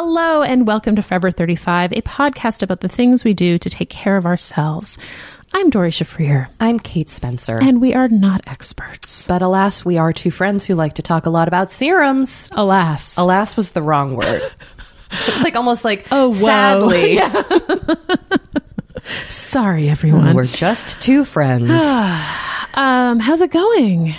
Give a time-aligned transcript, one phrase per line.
[0.00, 3.88] Hello and welcome to Forever 35, a podcast about the things we do to take
[3.88, 4.98] care of ourselves.
[5.54, 7.58] I'm Doree Shafrir, I'm Kate Spencer.
[7.62, 9.26] and we are not experts.
[9.26, 12.50] but alas, we are two friends who like to talk a lot about serums.
[12.52, 13.16] Alas.
[13.16, 14.42] Alas was the wrong word.
[15.12, 16.44] it's like almost like Oh, whoa.
[16.44, 17.18] sadly.
[19.30, 20.34] Sorry, everyone.
[20.36, 21.70] We're just two friends.
[22.78, 24.14] Um, how's it going?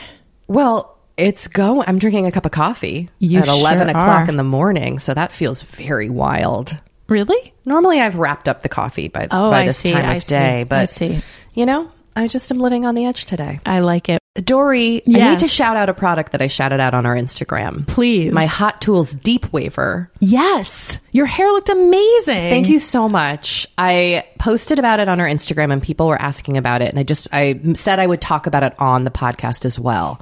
[0.48, 1.84] well, it's going.
[1.88, 4.30] I'm drinking a cup of coffee You at 11 sure o'clock are.
[4.30, 6.78] in the morning, so that feels very wild.
[7.08, 7.54] Really?
[7.66, 9.92] Normally, I've wrapped up the coffee by, Oh, by I this see.
[9.92, 10.30] time of I see.
[10.30, 11.20] day, I but see.
[11.54, 13.60] you know, I just am living on the edge today.
[13.66, 14.22] I like it.
[14.36, 17.88] Doree, I need to shout out a product that I shouted out on our Instagram.
[17.88, 18.32] Please.
[18.32, 20.12] My Hot Tools Deep Waver.
[20.20, 21.00] yes.
[21.12, 22.48] Your hair looked amazing.
[22.50, 23.66] Thank you so much.
[23.80, 26.90] I posted about it on our Instagram and people were asking about it.
[26.90, 30.22] And I just, I said I would talk about it on the podcast as well.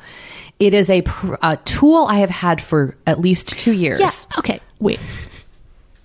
[0.60, 4.00] It is a, pr- a tool I have had for at least two years.
[4.00, 4.10] Yeah.
[4.40, 4.60] Okay.
[4.80, 5.00] Wait.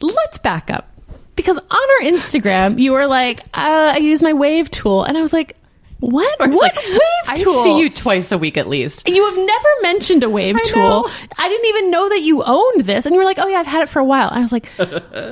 [0.00, 0.88] Let's back up
[1.36, 5.20] because on our Instagram you were like, uh, "I use my Wave tool," and I
[5.20, 5.56] was like,
[6.00, 6.38] "What?
[6.40, 7.60] What Like, Wave tool?
[7.60, 9.06] I see you twice a week at least.
[9.06, 10.80] You have never mentioned a Wave I tool.
[11.02, 11.08] know.
[11.38, 13.66] I didn't even know that you owned this, and you were like, "Oh yeah, I've
[13.66, 14.66] had it for a while." I was like,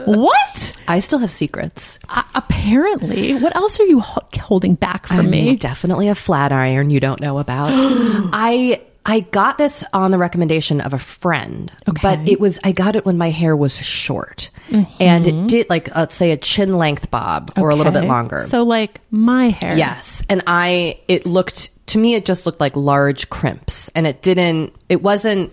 [0.04, 1.98] "What?" I still have secrets.
[2.10, 5.56] Uh, apparently, what else are you ho- holding back from I'm me?
[5.56, 7.70] definitely a flat iron you don't know about.
[7.72, 12.00] I I got this on the recommendation of a friend, Okay.
[12.02, 15.46] but it was I got it when my hair was short, and it mm-hmm.
[15.46, 18.40] did like let's say a chin length bob or a little bit longer.
[18.40, 19.76] So like my hair.
[19.76, 20.22] Yes.
[20.28, 24.75] And I, it looked, to me, it just looked like large crimps and it didn't,
[24.88, 25.52] it wasn't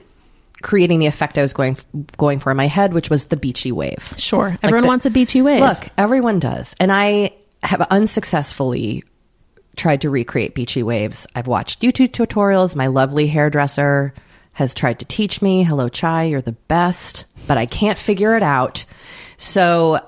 [0.62, 1.78] creating the effect I was going,
[2.18, 4.14] going for in my head, which was the beachy wave.
[4.18, 4.58] Sure.
[4.62, 5.62] Everyone the- wants a beachy wave.
[5.62, 6.76] Look, everyone does.
[6.80, 9.04] And I have unsuccessfully
[9.76, 11.28] tried to recreate beachy waves.
[11.36, 12.76] I've watched YouTube tutorials.
[12.76, 14.14] My lovely hairdresser
[14.54, 15.64] has tried to teach me.
[15.64, 18.86] Hello, Chai, you're the best, but I can't figure it out.
[19.38, 20.00] So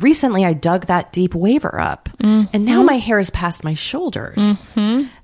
[0.00, 2.08] recently I dug that deep waver up
[2.52, 4.58] and now my hair is past my shoulders.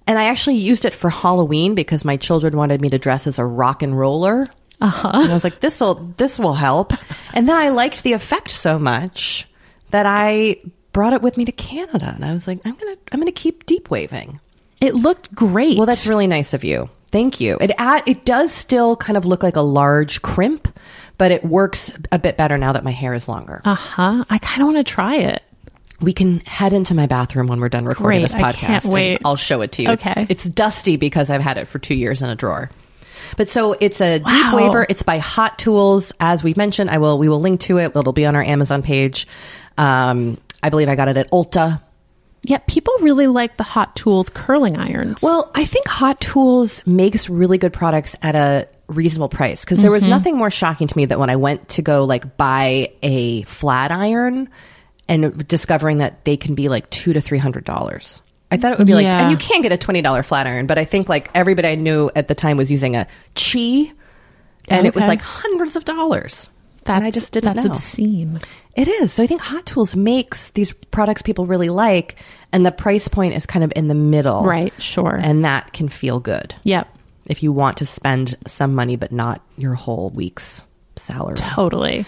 [0.06, 3.38] And I actually used it for Halloween because my children wanted me to dress as
[3.38, 4.46] a rock and roller.
[4.80, 5.10] Uh-huh.
[5.12, 6.92] And I was like, this will this will help.
[7.34, 9.46] And then I liked the effect so much
[9.90, 10.56] that I
[10.92, 12.12] brought it with me to Canada.
[12.14, 14.40] And I was like, I'm gonna I'm gonna keep deep waving.
[14.80, 15.76] It looked great.
[15.76, 16.88] Well, that's really nice of you.
[17.12, 17.58] Thank you.
[17.60, 20.68] It add, it does still kind of look like a large crimp,
[21.18, 23.60] but it works a bit better now that my hair is longer.
[23.64, 24.24] uh huh.
[24.30, 25.42] I kind of want to try it.
[26.00, 28.30] we can head into my bathroom when we're done recording Great.
[28.30, 28.54] this I podcast.
[28.54, 29.20] can't and wait.
[29.24, 29.90] I'll show it to you.
[29.90, 30.26] Okay.
[30.30, 32.70] It's, dusty because I've had it for two years in a drawer.
[33.36, 34.56] But so it's a deep Wow.
[34.56, 34.86] waver.
[34.88, 36.12] It's by Hot Tools.
[36.20, 37.92] As we've mentioned, I will we will link to it.
[37.94, 39.26] It'll be on our Amazon page.
[39.76, 41.80] Um, I believe I got it at Ulta.
[42.42, 45.22] Yeah, people really like the Hot Tools curling irons.
[45.22, 49.90] Well, I think Hot Tools makes really good products at a reasonable price because there
[49.90, 50.10] was Mm-hmm.
[50.10, 53.90] nothing more shocking to me that when I went to go like buy a flat
[53.92, 54.48] iron
[55.08, 58.22] and discovering that they can be like two to three hundred dollars.
[58.50, 59.20] I thought it would be like, Yeah.
[59.22, 61.74] and you can get a twenty dollar flat iron, but I think like everybody I
[61.76, 63.92] knew at the time was using a Chi,
[64.68, 66.48] and it was like hundreds of dollars.
[66.84, 67.72] that's, and I just didn't that's know.
[67.72, 68.40] obscene.
[68.76, 69.12] It is.
[69.12, 72.16] So I think Hot Tools makes these products people really like,
[72.52, 75.18] and the price point is kind of in the middle, Right, sure.
[75.20, 76.86] And that can feel good Yep,
[77.26, 80.62] if you want to spend some money but not your whole week's
[80.96, 81.34] salary.
[81.34, 82.04] totally.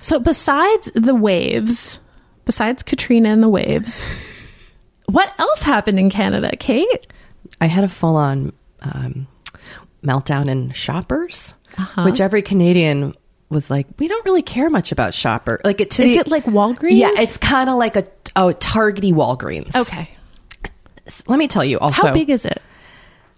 [0.00, 2.00] So besides the waves,
[2.44, 4.04] besides Katrina and the waves,
[5.06, 7.06] what else happened in Canada, Kate?
[7.60, 8.52] I had a full on
[8.82, 9.26] um,
[10.02, 12.02] meltdown in shoppers, Uh-huh.
[12.04, 13.14] which every Canadian
[13.50, 15.60] was like, we don't really care much about shopper.
[15.64, 16.98] Like it's Is it like Walgreens?
[16.98, 18.06] Yeah, it's kind of like a
[18.36, 19.74] oh Targety Walgreens.
[19.74, 20.10] okay.
[21.26, 22.08] Let me tell you also.
[22.08, 22.62] How big is it?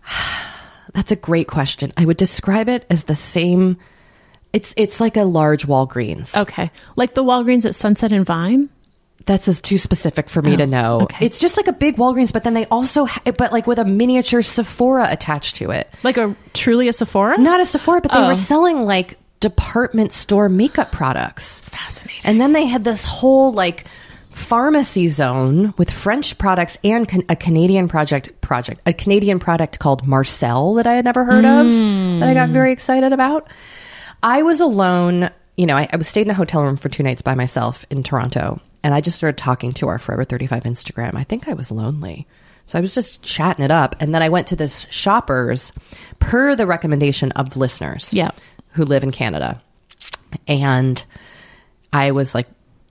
[0.94, 1.90] That's a great question.
[1.96, 3.78] I would describe it as the same.
[4.52, 6.36] It's it's like a large Walgreens.
[6.36, 8.68] Okay, like the Walgreens at Sunset and Vine.
[9.24, 10.98] That's is too specific for me to oh, know.
[11.00, 11.24] Oh, okay.
[11.24, 13.84] It's just like a big Walgreens, but then they also, ha- but like with a
[13.84, 15.88] miniature Sephora attached to it.
[16.02, 17.38] Like a truly a Sephora?
[17.38, 18.26] Not a Sephora, but they Oh.
[18.26, 21.60] were selling like department store makeup products.
[21.62, 22.22] Fascinating.
[22.24, 23.84] And then they had this whole like
[24.30, 30.06] pharmacy zone with French products and can- a Canadian project project a Canadian product called
[30.06, 32.54] Marcelle that I had never heard of that I got hmm.
[32.54, 33.48] very excited about.
[34.22, 35.28] I was alone.
[35.56, 37.84] You know, I, I was stayed in a hotel room for two nights by myself
[37.90, 41.14] in Toronto, and I just started talking to our Forever Thirty Five Instagram.
[41.14, 42.26] I think I was lonely.
[42.66, 43.96] So I was just chatting it up.
[44.00, 45.72] And then I went to this shoppers
[46.20, 48.30] per the recommendation of listeners Yeah.
[48.72, 49.62] Who live in Canada.
[50.48, 51.02] And
[51.92, 52.48] I was like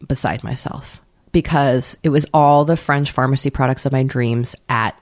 [0.07, 1.01] beside myself
[1.31, 4.95] because it was all the French pharmacy products of my dreams at,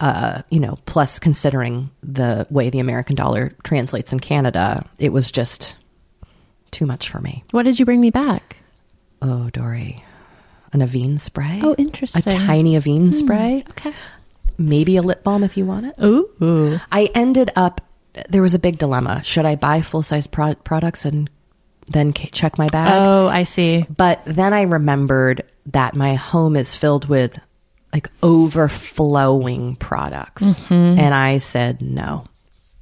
[0.00, 5.30] uh, you know, plus considering the way the American dollar translates in Canada, it was
[5.30, 5.76] just
[6.70, 7.44] too much for me.
[7.50, 8.56] What did you bring me back?
[9.22, 10.02] Oh, Doree.
[10.72, 11.60] An Avene spray?
[11.62, 12.22] Oh, interesting.
[12.26, 13.64] A tiny Avene spray?
[13.70, 13.92] Okay.
[14.56, 15.94] Maybe a lip balm if you want it.
[16.02, 16.78] Ooh.
[16.92, 17.80] I ended up,
[18.28, 19.22] there was a big dilemma.
[19.24, 21.30] Should I buy full size pro- products and
[21.86, 22.90] then check my bag?
[22.92, 23.84] Oh, I see.
[23.94, 27.38] But then I remembered that my home is filled with
[27.92, 30.60] like overflowing products.
[30.70, 32.26] And I said, no,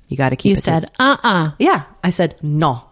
[0.08, 2.84] you got to keep You said, uh uh yeah, I said, no.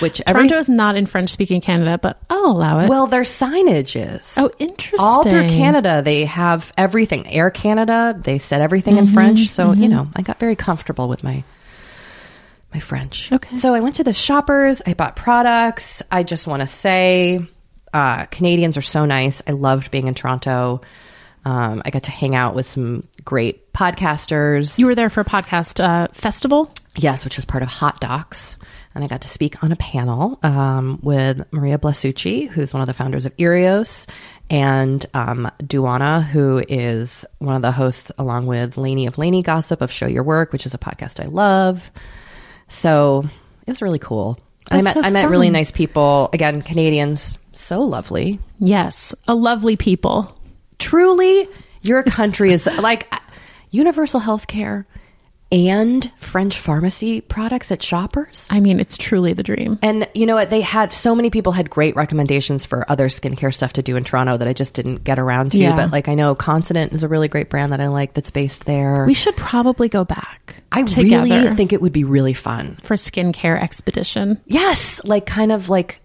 [0.00, 2.88] Which every, Toronto is not in French speaking Canada, but I'll allow it.
[2.88, 4.34] well, their signage is.
[4.36, 5.00] oh, interesting.
[5.00, 7.26] all through Canada, they have everything.
[7.26, 9.48] Air Canada, they said everything in French.
[9.48, 11.44] So you know, I got very comfortable with my
[12.72, 13.32] my French.
[13.32, 13.56] Okay.
[13.56, 14.82] So I went to the shoppers.
[14.86, 16.02] I bought products.
[16.10, 17.40] I just want to say,
[17.92, 19.42] uh, Canadians are so nice.
[19.46, 20.82] I loved being in Toronto.
[21.46, 24.78] Um, I got to hang out with some great podcasters.
[24.78, 26.72] You were there for a podcast uh, festival?
[26.96, 28.56] Yes, which was part of Hot Docs.
[28.96, 32.86] And I got to speak on a panel um, with Maria Blasucci, who's one of
[32.86, 34.08] the founders of Earios,
[34.48, 39.82] and um, Duana, who is one of the hosts, along with Lainey of Lainey Gossip
[39.82, 41.90] of Show Your Work, which is a podcast I love.
[42.68, 43.28] So
[43.66, 44.38] it was really cool.
[44.70, 46.30] And I met so I met really nice people.
[46.32, 48.38] Again, Canadians, so lovely.
[48.60, 49.14] Yes.
[49.28, 50.34] A lovely people.
[50.78, 51.48] Truly,
[51.82, 53.12] your country is like
[53.70, 54.86] universal health care
[55.52, 58.48] and French pharmacy products at shoppers.
[58.50, 59.78] I mean, it's truly the dream.
[59.82, 60.50] And you know what?
[60.50, 64.04] They had so many people had great recommendations for other skincare stuff to do in
[64.04, 65.58] Toronto that I just didn't get around to.
[65.58, 65.76] Yeah.
[65.76, 68.64] But like I know Consonant is a really great brand that I like that's based
[68.64, 69.04] there.
[69.06, 70.56] We should probably go back.
[70.72, 72.78] I together really think it would be really fun.
[72.82, 74.40] for skincare expedition.
[74.46, 76.00] Yes, like kind of like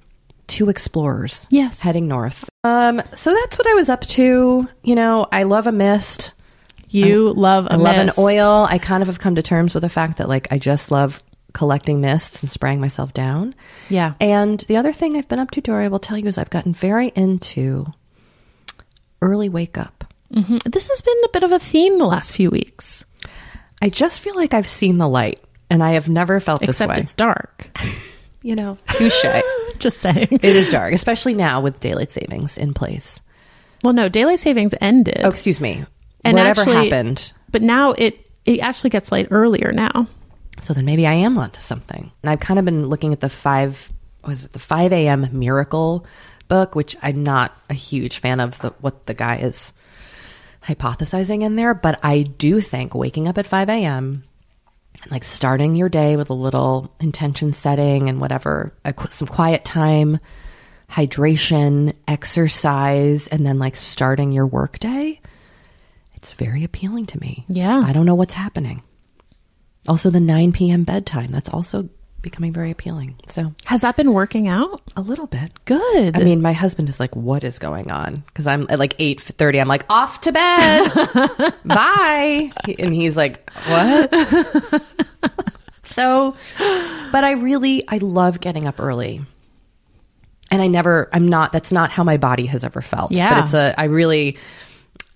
[0.48, 1.48] two explorers.
[1.50, 1.80] Yes.
[1.80, 2.50] heading north.
[2.64, 4.68] Um, so that's what I was up to.
[4.84, 6.34] You know, I love a mist.
[6.94, 8.66] You love a I love an oil.
[8.70, 11.22] I kind of have come to terms with the fact that like I just love
[11.54, 13.54] collecting mists and spraying myself down.
[13.90, 14.14] Yeah.
[14.22, 16.50] And the other thing I've been up to, Doree, I will tell you, is I've
[16.50, 17.86] gotten very into
[19.22, 20.06] early wake up.
[20.34, 23.06] hmm This has been a bit of a theme the last few weeks,
[23.82, 26.98] I just feel like I've seen the light, and I have never felt except this
[26.98, 27.04] way.
[27.04, 27.78] it's dark.
[28.44, 29.24] You know, touche.
[29.78, 30.30] Just saying.
[30.32, 33.22] it is dark, especially now with daylight savings in place.
[33.84, 35.22] Well, no, daylight savings ended.
[35.24, 35.86] Oh, excuse me.
[36.24, 37.34] And Whatever actually- happened.
[37.52, 40.08] But now it it actually gets light earlier now.
[40.60, 42.12] So then maybe I am onto something.
[42.22, 43.92] And I've kind of been looking at the five
[44.26, 45.28] was it the five a.m.
[45.32, 46.06] Miracle
[46.48, 49.74] book, which I'm not a huge fan of the, what the guy is
[50.64, 54.24] hypothesizing in there, but I do think waking up at five a.m.
[55.02, 59.66] and like starting your day with a little intention setting and whatever, a, some quiet
[59.66, 60.20] time,
[60.90, 65.20] hydration, exercise, and then like starting your workday.
[66.22, 67.46] It's very appealing to me.
[67.48, 67.82] Yeah.
[67.84, 68.84] I don't know what's happening.
[69.88, 70.84] Also, the 9 p.m.
[70.84, 71.32] bedtime.
[71.32, 71.90] That's also
[72.22, 73.20] becoming very appealing.
[73.26, 74.80] So, Has that been working out?
[74.96, 75.52] a little bit.
[75.66, 76.16] Good.
[76.16, 79.20] I mean, my husband is like, "What is going on?" Because I'm at like eight
[79.20, 79.60] thirty.
[79.60, 84.14] I'm like, "Off to bed, bye," and he's like, "What?"
[85.84, 86.36] so,
[87.12, 89.22] but I really, I love getting up early,
[90.52, 91.52] and I never, I'm not.
[91.54, 93.12] That's not how my body has ever felt.
[93.12, 93.34] Yeah.
[93.34, 93.74] but it's a.
[93.80, 94.38] I really.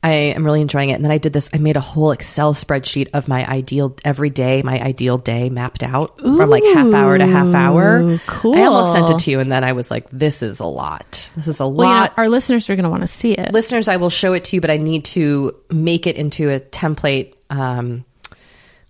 [0.06, 0.94] I am really enjoying it.
[0.94, 4.30] And then I did this, I made a whole Excel spreadsheet of my ideal every
[4.30, 8.20] day, my ideal day mapped out from like half hour to half hour.
[8.28, 8.54] Cool.
[8.54, 9.40] I almost sent it to you.
[9.40, 11.32] And then I was like, this is a lot.
[11.36, 12.14] This is a well, you know, lot.
[12.18, 13.52] our listeners are going to want to see it.
[13.52, 16.60] Listeners, I will show it to you, but I need to make it into a
[16.60, 18.06] template um,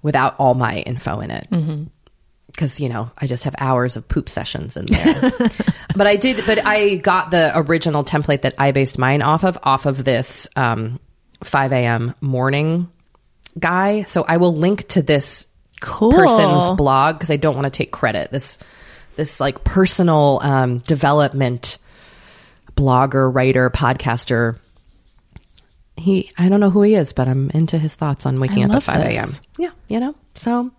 [0.01, 1.47] without all my info in it.
[2.47, 5.31] Because, you know, I just have hours of poop sessions in there.
[5.95, 9.57] but I did, but I got the original template that I based mine off of,
[9.63, 10.99] off of this um,
[11.47, 12.15] 5 a.m.
[12.21, 12.89] morning
[13.57, 14.03] guy.
[14.03, 15.47] So I will link to this
[15.81, 16.11] Cool.
[16.11, 18.31] person's blog because I don't want to take credit.
[18.31, 18.57] This
[19.17, 21.77] this like personal um, development
[22.75, 24.57] blogger, writer, podcaster.
[25.97, 28.67] He I don't know who he is, but I'm into his thoughts on waking I
[28.69, 29.29] up at five a.m.
[29.57, 30.15] Yeah, you know.
[30.35, 30.71] So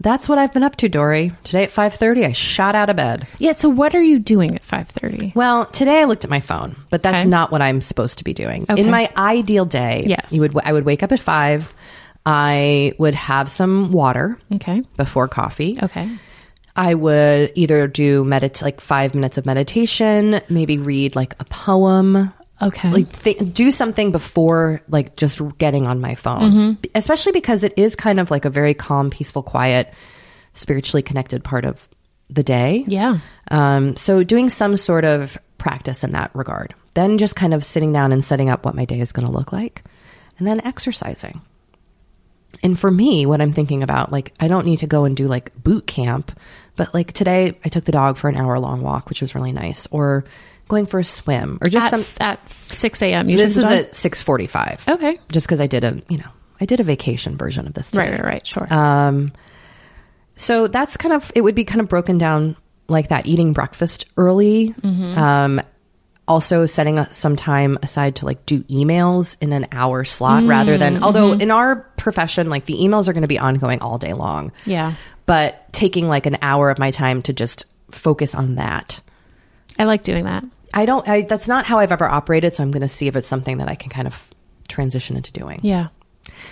[0.00, 1.32] that's what I've been up to, Doree.
[1.44, 3.26] Today at five thirty, I shot out of bed.
[3.38, 3.52] Yeah.
[3.52, 5.32] So what are you doing at five thirty?
[5.34, 7.28] Well, today I looked at my phone, but that's Okay.
[7.28, 8.66] not what I'm supposed to be doing.
[8.68, 8.80] Okay.
[8.80, 10.32] In my ideal day, Yes.
[10.32, 11.72] you would I would wake up at five.
[12.26, 14.82] I would have some water Okay.
[14.96, 15.76] before coffee.
[15.82, 16.08] Okay.
[16.76, 22.32] I would either do medit like five minutes of meditation, maybe read like a poem,
[22.62, 22.90] Okay.
[22.90, 27.74] like th- do something before like just getting on my phone, B- especially because it
[27.76, 29.92] is kind of like a very calm, peaceful, quiet,
[30.54, 31.88] spiritually connected part of
[32.28, 32.84] the day.
[32.86, 33.18] yeah.
[33.50, 36.74] Um, so doing some sort of practice in that regard.
[36.94, 39.32] Then just kind of sitting down and setting up what my day is going to
[39.32, 39.82] look like,
[40.38, 41.40] and then exercising.
[42.62, 45.26] And for me, what I'm thinking about, like, I don't need to go and do
[45.26, 46.38] like boot camp,
[46.76, 49.52] but like today I took the dog for an hour long walk, which was really
[49.52, 50.24] nice, or
[50.70, 52.04] going for a swim, or just At, some.
[52.20, 53.28] at six a.m.
[53.28, 54.88] You This was at 6:45.
[54.88, 55.18] Okay.
[55.30, 57.90] just because I did a, you know, I did a vacation version of this.
[57.90, 58.10] Today.
[58.12, 58.12] Right.
[58.12, 58.24] Right.
[58.24, 58.46] Right.
[58.46, 58.72] Sure.
[58.72, 59.32] Um,
[60.36, 62.56] so that's kind of it would be kind of broken down
[62.88, 65.60] like that: eating breakfast early, um,
[66.26, 70.78] also setting a, some time aside to like do emails in an hour slot rather
[70.78, 71.02] than.
[71.02, 74.52] Although in our profession, like the emails are going to be ongoing all day long.
[74.64, 74.94] yeah.
[75.26, 79.00] but taking like an hour of my time to just focus on that.
[79.78, 80.44] I like doing that.
[80.72, 81.08] I don't.
[81.08, 82.54] I, that's not how I've ever operated.
[82.54, 84.28] So I'm going to see if it's something that I can kind of
[84.68, 85.60] transition into doing.
[85.62, 85.88] Yeah.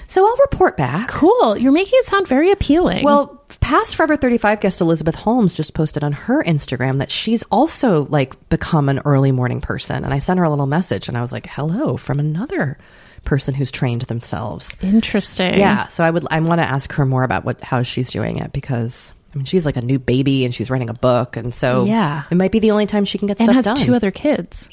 [0.07, 1.09] So I'll report back.
[1.09, 1.57] Cool.
[1.57, 3.05] You're making it sound very appealing.
[3.05, 8.07] Well, past Forever 35 guest Elizabeth Holmes just posted on her Instagram that she's also
[8.07, 10.05] like become an early morning person.
[10.05, 12.79] And I sent her a little message and I was like, hello from another
[13.25, 14.75] person who's trained themselves.
[14.81, 15.59] interesting.
[15.59, 15.87] Yeah.
[15.89, 18.53] So I would, I want to ask her more about what, how she's doing it
[18.53, 21.37] because I mean, she's like a new baby and she's writing a book.
[21.37, 22.25] And so Yeah.
[22.31, 23.57] it might be the only time she can get stuff done.
[23.57, 24.69] And stuff has done two other kids.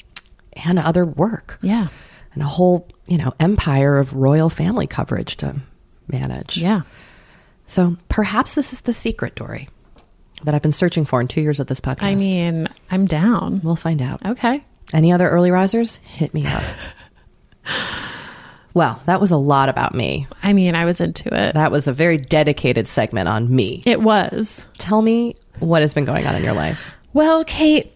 [0.64, 1.88] and other work Yeah.
[2.32, 5.56] and a whole, you know, empire of royal family coverage to
[6.08, 6.56] manage.
[6.56, 6.80] Yeah.
[7.66, 9.68] So perhaps this is the secret, Doree,
[10.44, 12.04] that I've been searching for in two years of this podcast.
[12.04, 13.60] I mean, I'm down.
[13.62, 14.24] we'll find out.
[14.24, 14.64] Okay.
[14.94, 15.96] Any other early risers?
[15.96, 16.62] Hit me up.
[18.76, 20.26] well, that was a lot about me.
[20.42, 21.54] I mean, I was into it.
[21.54, 23.82] That was a very dedicated segment on me.
[23.86, 24.66] It was.
[24.76, 26.92] Tell me what has been going on in your life.
[27.14, 27.90] Well, Kate,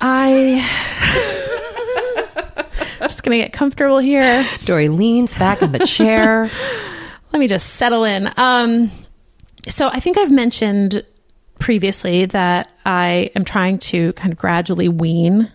[0.00, 0.64] I.
[3.02, 4.46] I'm just going to get comfortable here.
[4.64, 6.48] Doree leans back in the chair.
[7.34, 8.32] Let me just settle in.
[8.38, 8.90] Um,
[9.68, 11.04] so I think I've mentioned
[11.58, 15.52] previously that I am trying to kind of gradually wean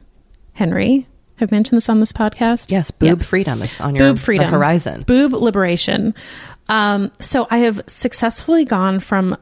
[0.51, 1.07] Henry.
[1.41, 2.71] I've mentioned this on this podcast.
[2.71, 3.29] Yes, boob Yes.
[3.29, 5.03] freedom is on your boob freedom the horizon.
[5.07, 6.13] boob liberation
[6.69, 9.35] um, so i have successfully gone from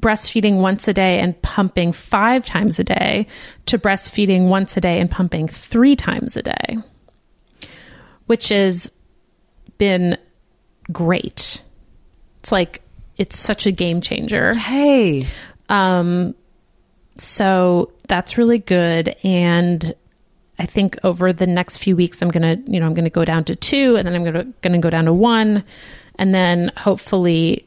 [0.00, 3.26] breastfeeding once a day and pumping five times a day
[3.66, 6.78] to breastfeeding once a day and pumping three times a day,
[8.26, 8.92] which has
[9.78, 10.16] been
[10.92, 11.62] great.
[12.38, 12.82] It's like,
[13.16, 14.54] it's such a game changer.
[14.54, 15.26] Hey.
[15.68, 16.36] Um,
[17.16, 19.16] so that's really good.
[19.24, 19.96] And
[20.58, 23.44] I think over the next few weeks, I'm gonna, you know, I'm gonna go down
[23.44, 25.64] to two, and then I'm gonna gonna go down to one,
[26.16, 27.66] and then hopefully,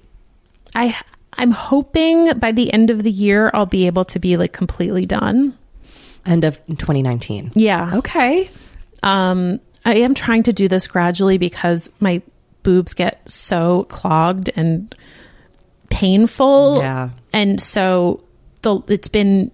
[0.76, 0.96] I
[1.34, 5.06] I'm hoping by the end of the year I'll be able to be like completely
[5.06, 5.58] done.
[6.26, 7.54] End of 2019.
[7.56, 7.98] Yeah.
[7.98, 8.50] Okay.
[9.02, 12.22] Um, I am trying to do this gradually because my
[12.64, 14.94] boobs get so clogged and
[15.90, 16.78] painful.
[16.78, 17.10] Yeah.
[17.34, 18.24] And so
[18.62, 19.52] the it's been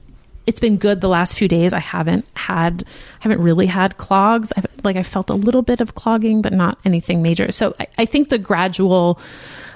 [0.48, 1.74] it's been good the last few days.
[1.74, 2.84] I haven't had
[3.20, 4.54] I haven't really had clogs.
[4.56, 7.52] I've, like I felt a little bit of clogging, but not anything major.
[7.52, 9.20] So I, I think the gradual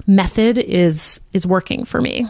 [0.08, 2.25] method is is working for me,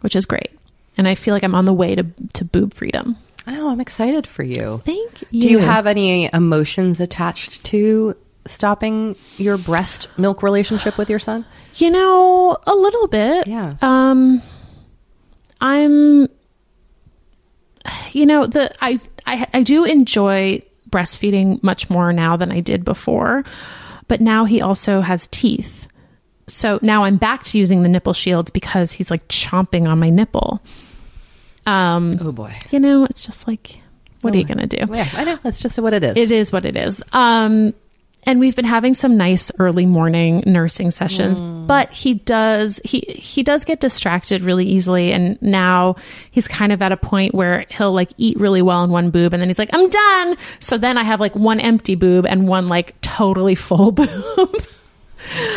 [0.00, 0.50] which is great.
[0.96, 2.04] And I feel like I'm on the way to
[2.34, 3.16] to boob freedom.
[3.48, 4.78] Oh, I'm excited for you.
[4.84, 5.42] Thank you.
[5.42, 11.44] Do you have any emotions attached to stopping your breast milk relationship with your son?
[11.74, 13.48] You know, a little bit.
[13.48, 13.74] Yeah.
[13.82, 14.40] Um
[15.60, 16.28] I'm
[18.12, 22.84] you know, the I I I do enjoy breastfeeding much more now than I did
[22.84, 23.44] before.
[24.08, 25.88] But now he also has teeth.
[26.46, 30.10] So now I'm back to using the nipple shields because he's like chomping on my
[30.10, 30.62] nipple.
[31.66, 32.54] Um Oh boy.
[32.70, 33.80] you know, it's just like
[34.22, 34.92] what are you going to do?
[34.92, 35.38] Yeah, I know.
[35.42, 36.16] That's just what it is.
[36.16, 37.02] It is what it is.
[37.12, 37.74] Um,
[38.26, 43.44] and we've been having some nice early morning nursing sessions, but he does he he
[43.44, 45.94] does get distracted really easily, and now
[46.32, 49.32] he's kind of at a point where he'll like eat really well in one boob,
[49.32, 52.48] and then he's like, "I'm done." So then I have like one empty boob and
[52.48, 54.56] one like totally full boob.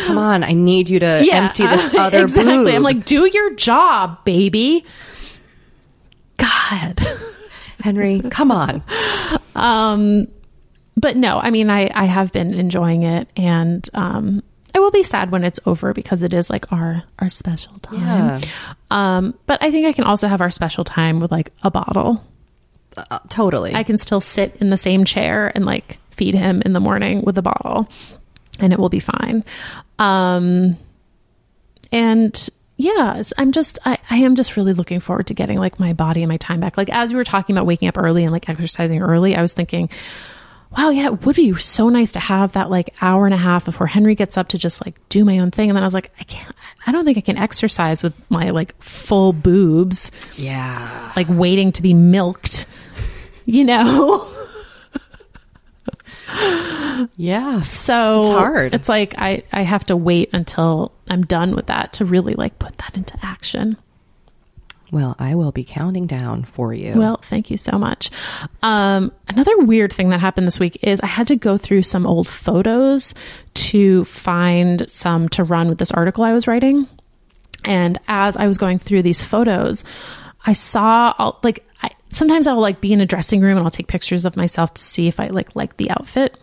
[0.04, 2.56] Come on, I need you to empty this uh, other exactly.
[2.56, 2.74] boob.
[2.74, 4.84] I'm like, do your job, baby.
[6.36, 7.00] God.
[7.82, 8.82] Henry, come on.
[9.54, 10.28] um
[11.00, 14.42] but no i mean i i have been enjoying it and um
[14.74, 18.00] i will be sad when it's over because it is like our our special time
[18.00, 18.40] Yeah.
[18.90, 22.22] um but i think i can also have our special time with like a bottle
[22.96, 23.74] Uh, totally.
[23.74, 27.22] i can still sit in the same chair and like feed him in the morning
[27.22, 27.88] with a bottle
[28.58, 29.42] and it will be fine
[29.98, 30.76] um
[31.92, 35.92] and yeah i'm just I, I am just really looking forward to getting like my
[35.92, 38.32] body and my time back like as we were talking about waking up early and
[38.32, 39.90] like exercising early i was thinking
[40.76, 43.64] wow yeah it would be so nice to have that like hour and a half
[43.64, 45.94] before henry gets up to just like do my own thing and then i was
[45.94, 46.54] like i can't
[46.86, 51.12] i don't think i can exercise with my like full boobs yeah.
[51.16, 52.66] like waiting to be milked
[53.46, 54.26] you know
[57.16, 57.60] Yeah.
[57.60, 58.74] so It's hard.
[58.74, 62.58] it's like i i have to wait until i'm done with that to really like
[62.60, 63.76] put that into action
[64.92, 66.94] Well, I will be counting down for you.
[66.96, 68.10] Well, thank you so much.
[68.62, 72.06] Um, another weird thing that happened this week is I had to go through some
[72.06, 73.14] old photos
[73.54, 76.88] to find some to run with this article I was writing.
[77.64, 79.84] And as I was going through these photos,
[80.44, 83.86] I saw like I, sometimes I'll like be in a dressing room and I'll take
[83.86, 86.38] pictures of myself to see if I like like the outfit.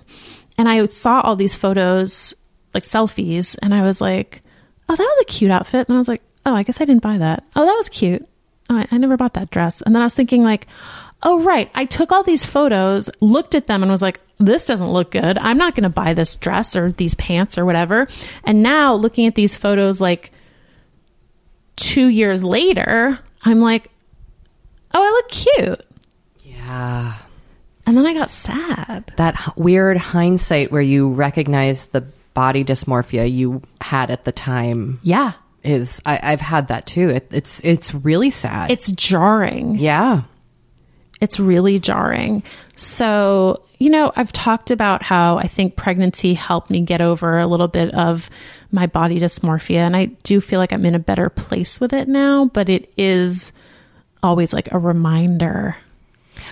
[0.58, 2.34] And I saw all these photos,
[2.74, 4.42] like selfies, and I was like,
[4.90, 7.04] "Oh, that was a cute outfit." And I was like, "Oh, I guess I didn't
[7.04, 7.44] buy that.
[7.56, 8.28] Oh, that was cute.
[8.70, 10.68] Oh, I, I never bought that dress." And then I was thinking like,
[11.24, 11.70] "Oh, right.
[11.76, 15.40] I took all these photos, looked at them, and was like." This doesn't look good.
[15.40, 18.08] I'm not going to buy this dress or these pants or whatever.
[18.44, 20.32] And now looking at these photos like
[21.76, 23.90] two years later, I'm like,
[24.94, 25.86] oh, I look cute.
[26.44, 27.16] yeah.
[27.88, 29.12] And then I got sad.
[29.18, 32.02] That weird hindsight where you recognize the
[32.36, 35.32] body dysmorphia you had at the time Yeah.
[35.68, 37.10] Is I, I've had that too.
[37.10, 38.72] It, it's it's really sad.
[38.72, 39.76] It's jarring.
[39.78, 40.24] yeah.
[41.20, 42.44] It's really jarring.
[42.76, 47.48] So, you know, I've talked about how I think pregnancy helped me get over a
[47.48, 48.30] little bit of
[48.72, 49.78] my body dysmorphia.
[49.78, 52.94] And I do feel like I'm in a better place with it now, but it
[52.98, 53.52] is
[54.22, 55.76] always like a reminder.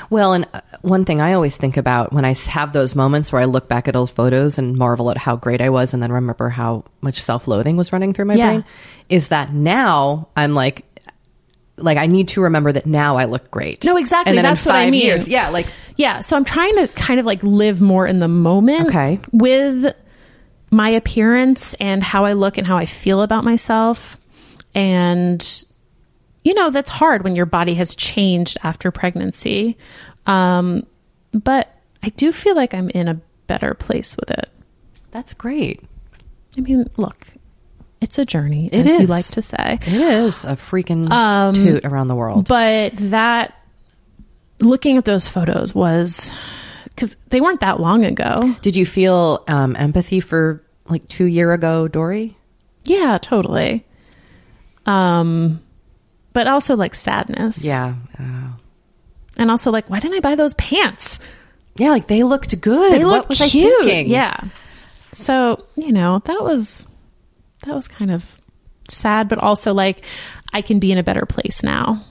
[0.09, 3.41] Well, and uh, one thing I always think about when I have those moments where
[3.41, 6.11] I look back at old photos and marvel at how great I was and then
[6.11, 8.47] remember how much self-loathing was running through my Yeah.
[8.47, 8.65] brain
[9.09, 10.85] is that now I'm like
[11.77, 13.83] like I need to remember that now I look great.
[13.83, 14.29] No, exactly.
[14.31, 15.05] And then That's in what I five mean.
[15.05, 15.67] years, yeah, like
[15.97, 19.19] Yeah, so I'm trying to kind of like live more in the moment Okay.
[19.33, 19.93] with
[20.71, 24.17] my appearance and how I look and how I feel about myself.
[24.73, 25.65] And
[26.45, 29.77] you know, that's hard when your body has changed after pregnancy.
[30.27, 30.85] Um,
[31.33, 31.67] but
[32.01, 34.49] I do feel like I'm in a better place with it.
[35.11, 35.81] that's great.
[36.57, 37.27] I mean, look,
[37.99, 39.79] it's a journey, It as you like to say.
[39.81, 42.47] It is a freaking Um, toot around the world.
[42.47, 43.59] But that
[44.61, 46.31] looking at those photos was
[46.85, 48.35] because they weren't that long ago.
[48.61, 52.37] Did you feel um, empathy for like two year ago, Doree?
[52.83, 53.85] Yeah, totally.
[54.85, 55.59] Um,
[56.35, 57.63] but also like sadness.
[57.63, 57.95] Yeah.
[59.37, 61.19] And also like, why didn't I buy those pants?
[61.77, 62.91] yeah, like they looked good.
[62.91, 63.73] They what look was cute.
[63.81, 64.11] I thinking?
[64.11, 64.37] Yeah.
[65.13, 66.87] So you know that was
[67.65, 68.23] that was kind of
[68.89, 70.03] sad, but also like
[70.53, 72.03] I can be in a better place now.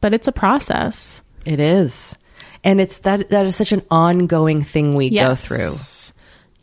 [0.00, 1.22] But it's a process.
[1.46, 2.16] It is.
[2.64, 5.72] And it's that that is such an ongoing thing we go through.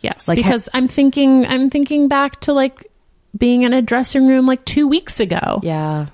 [0.01, 2.87] Yes, Like, ha- because I'm thinking I'm thinking back to like
[3.37, 6.07] being in a dressing room like two weeks ago Yeah.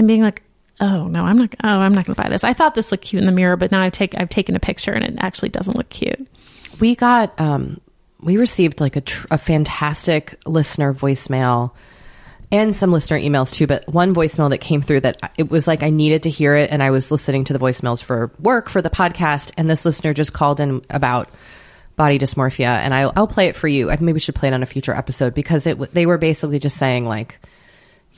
[0.00, 0.42] And being like,
[0.80, 1.54] oh no, I'm not.
[1.62, 2.42] Oh, I'm not going to buy this.
[2.42, 4.60] I thought this looked cute in the mirror, but now I take I've taken a
[4.60, 6.26] picture and it actually doesn't look cute.
[6.80, 7.80] We got um
[8.20, 11.72] we received like a tr- a fantastic listener voicemail
[12.52, 15.82] and some listener emails too, but one voicemail that came through that it was like
[15.82, 18.82] I needed to hear it and I was listening to the voicemails for work for
[18.82, 21.28] the podcast and this listener just called in about
[21.96, 23.90] body dysmorphia and I'll, I'll play it for you.
[23.90, 26.58] I maybe we should play it on a future episode because it they were basically
[26.58, 27.38] just saying like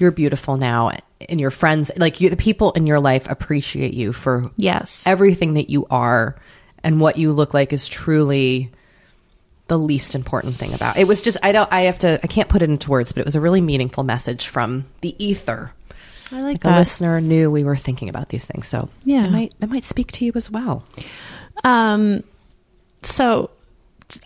[0.02, 0.90] you're beautiful now
[1.30, 5.54] and your friends like you the people in your life appreciate you for Yes, everything
[5.54, 6.36] that you are
[6.84, 8.70] and what you look like is truly
[9.68, 12.48] the least important thing about it was just i don't i have to i can't
[12.50, 15.72] put it into words but it was a really meaningful message from the ether
[16.32, 16.78] I like the that.
[16.78, 19.26] listener knew we were thinking about these things so Yeah.
[19.26, 20.84] it might it might speak to you as well
[21.64, 22.24] Um,
[23.02, 23.50] so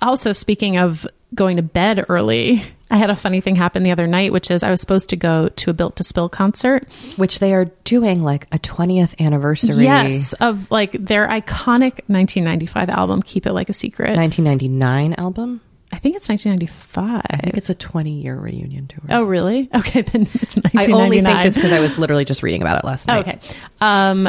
[0.00, 4.06] also speaking of going to bed early, I had a funny thing happen the other
[4.06, 6.88] night, which is I was supposed to go to a Built to Spill concert.
[7.16, 13.22] which they are doing like a 20th anniversary Yes, of like their iconic 1995 album,
[13.22, 14.16] Keep It Like a Secret.
[14.16, 15.60] 1999 album
[15.92, 17.22] I think it's 1995.
[17.30, 19.68] i think it's a 20 year reunion tour oh, really?
[19.74, 20.94] Okay, then it's 1999.
[20.94, 23.38] i only think this because i was literally just reading about it last night Okay.
[23.80, 24.28] Um,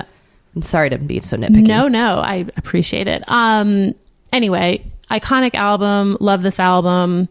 [0.55, 3.23] I'm sorry to be so nitpicky No, no, I appreciate it.
[3.27, 3.93] Um,
[4.33, 6.17] anyway, iconic album.
[6.19, 7.29] Love this album.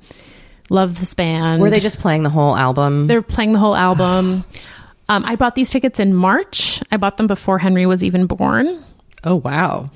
[0.70, 1.62] Love this band.
[1.62, 4.44] were they just playing the whole album They're playing the whole album.
[5.08, 6.82] um, I bought these tickets in March.
[6.90, 8.84] I bought them before Henry was even born.
[9.24, 9.90] oh wow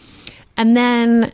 [0.56, 1.32] And then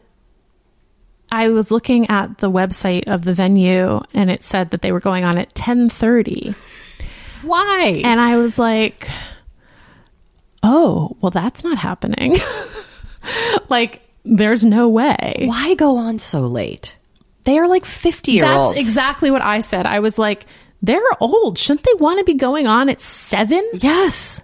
[1.31, 5.01] I was looking at the website of the venue and it said that they were
[5.01, 6.55] going on at 10:30.
[7.43, 9.09] why And I was like,
[10.63, 12.39] "Oh, well that's not happening."
[13.69, 15.45] like there's no way.
[15.47, 16.97] why go on so late?
[17.45, 18.79] They are like 50 year That's olds.
[18.79, 19.87] exactly what I said.
[19.87, 20.47] I was like,
[20.83, 21.59] "They're old.
[21.59, 24.43] Shouldn't they want to be going on at 7?" Yes.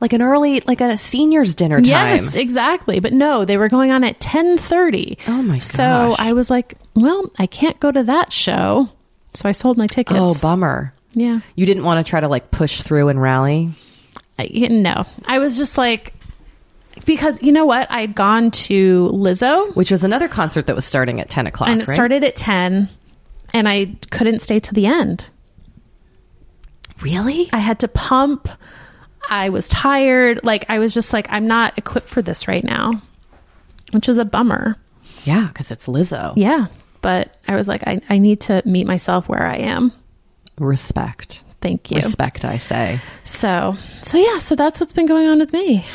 [0.00, 1.84] Like an early, like a senior's dinner time.
[1.86, 3.00] Yes, exactly.
[3.00, 5.18] But no, they were going on at 10:30.
[5.28, 6.16] Oh my So gosh.
[6.20, 8.88] I was like, well, I can't go to that show.
[9.34, 10.18] So I sold my tickets.
[10.18, 10.92] Oh, bummer.
[11.12, 11.40] yeah.
[11.56, 13.70] You didn't want to try to like push through and rally?
[14.38, 15.04] I, no.
[15.26, 16.14] I was just like
[17.04, 17.90] because you know what?
[17.90, 21.80] I'd gone to Lizzo Which was another concert that was starting at 10 o'clock, and
[21.80, 21.94] it right?
[21.94, 22.88] started at 10
[23.52, 25.30] and I couldn't stay to the end.
[27.00, 27.48] Really?
[27.52, 28.48] I had to pump.
[29.30, 30.40] I was tired.
[30.42, 33.02] Like I was just like I'm not equipped for this right now.
[33.92, 34.76] Which was a bummer.
[35.24, 36.34] Yeah, because it's Lizzo.
[36.36, 36.66] Yeah.
[37.00, 39.92] But I was like, I, I need to meet myself where I am.
[40.58, 41.42] Respect.
[41.60, 41.96] Thank you.
[41.96, 43.00] Respect, I say.
[43.24, 45.86] So, so yeah, so that's what's been going on with me.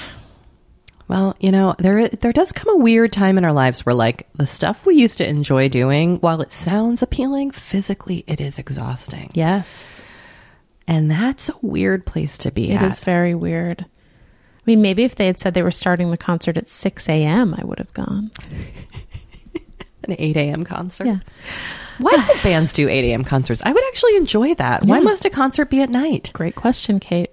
[1.08, 4.28] Well, you know, there there does come a weird time in our lives where like
[4.36, 9.30] the stuff we used to enjoy doing, while it sounds appealing, physically it is exhausting.
[9.34, 10.02] Yes.
[10.88, 12.92] And that's a weird place to be It at.
[12.92, 13.82] is very weird.
[13.86, 17.54] I mean, maybe if they had said they were starting the concert at 6 a.m.,
[17.58, 18.32] I would have gone.
[20.06, 20.64] An 8 a.m.
[20.66, 21.06] concert.
[21.08, 21.20] Yeah.
[22.00, 23.24] Why don't bands do 8 a.m.
[23.24, 23.62] concerts?
[23.64, 24.86] I would actually enjoy that.
[24.86, 26.32] Why must a concert be at night?
[26.34, 27.30] Great question, Kate.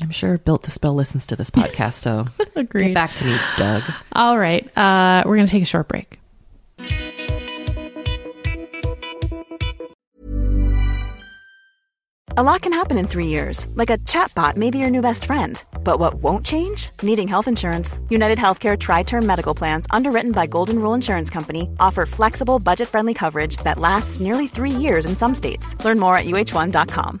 [0.00, 2.88] Well, I'm sure Built to Spill listens to this podcast, so Agreed.
[2.88, 3.82] get back to me, Doug.
[4.12, 4.64] All right.
[4.76, 6.18] Uh, we're going to take a short break.
[12.36, 15.24] A lot can happen in three years, like a chatbot may be your new best
[15.24, 15.62] friend.
[15.82, 16.90] But what won't change?
[17.02, 17.98] Needing health insurance.
[18.08, 22.88] United Healthcare Tri Term Medical Plans, underwritten by Golden Rule Insurance Company, offer flexible, budget
[22.88, 25.74] friendly coverage that lasts nearly three years in some states.
[25.84, 27.20] Learn more at uh1.com.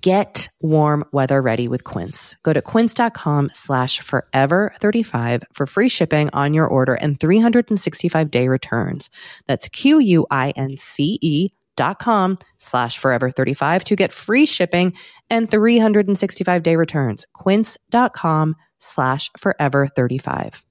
[0.00, 2.36] get warm weather ready with Quince.
[2.42, 8.48] Go to quince.com slash forever 35 for free shipping on your order and 365 day
[8.48, 9.08] returns.
[9.46, 14.92] That's Q-U-I-N-C-E dot com slash forever 35 to get free shipping
[15.30, 17.26] and 365 day returns.
[17.32, 20.64] Quince.com slash forever 35.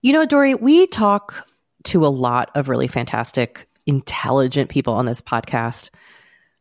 [0.00, 1.46] You know, Doree, we talk
[1.84, 5.90] to a lot of really fantastic, intelligent people on this podcast.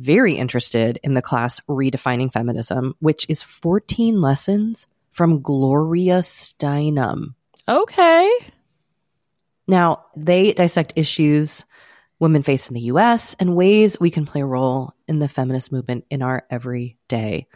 [0.00, 7.34] very interested in the class Redefining Feminism, which is 14 lessons from Gloria Steinem.
[7.68, 8.30] Okay.
[9.66, 11.64] Now, they dissect issues
[12.18, 15.72] women face in the US and ways we can play a role in the feminist
[15.72, 17.46] movement in our everyday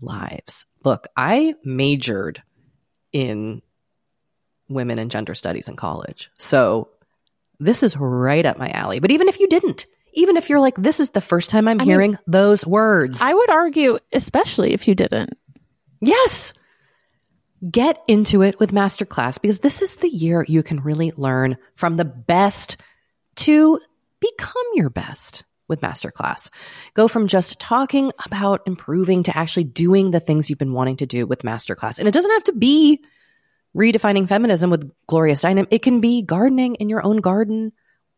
[0.00, 0.66] lives.
[0.84, 2.42] Look, I majored
[3.12, 3.62] in
[4.68, 6.30] women and gender studies in college.
[6.38, 6.88] So
[7.60, 8.98] this is right up my alley.
[8.98, 11.80] But even if you didn't, even if you're like, this is the first time I'm
[11.80, 13.20] I hearing mean, those words.
[13.20, 15.36] I would argue, especially if you didn't.
[16.00, 16.52] yes.
[17.70, 21.96] Get into it with Masterclass because this is the year you can really learn from
[21.96, 22.76] the best
[23.36, 23.80] to
[24.20, 26.50] become your best with Masterclass.
[26.92, 31.06] Go from just talking about improving to actually doing the things you've been wanting to
[31.06, 31.98] do with Masterclass.
[31.98, 33.02] And it doesn't have to be
[33.74, 35.66] redefining feminism with Gloria Steinem.
[35.70, 37.72] It can be gardening in your own garden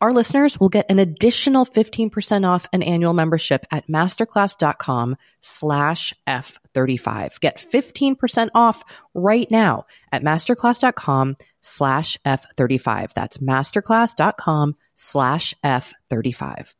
[0.00, 7.40] our listeners will get an additional 15% off an annual membership at masterclass.com slash F35.
[7.40, 8.84] Get 15% off
[9.14, 13.12] right now at masterclass.com slash F35.
[13.14, 16.74] That's masterclass.com slash F35.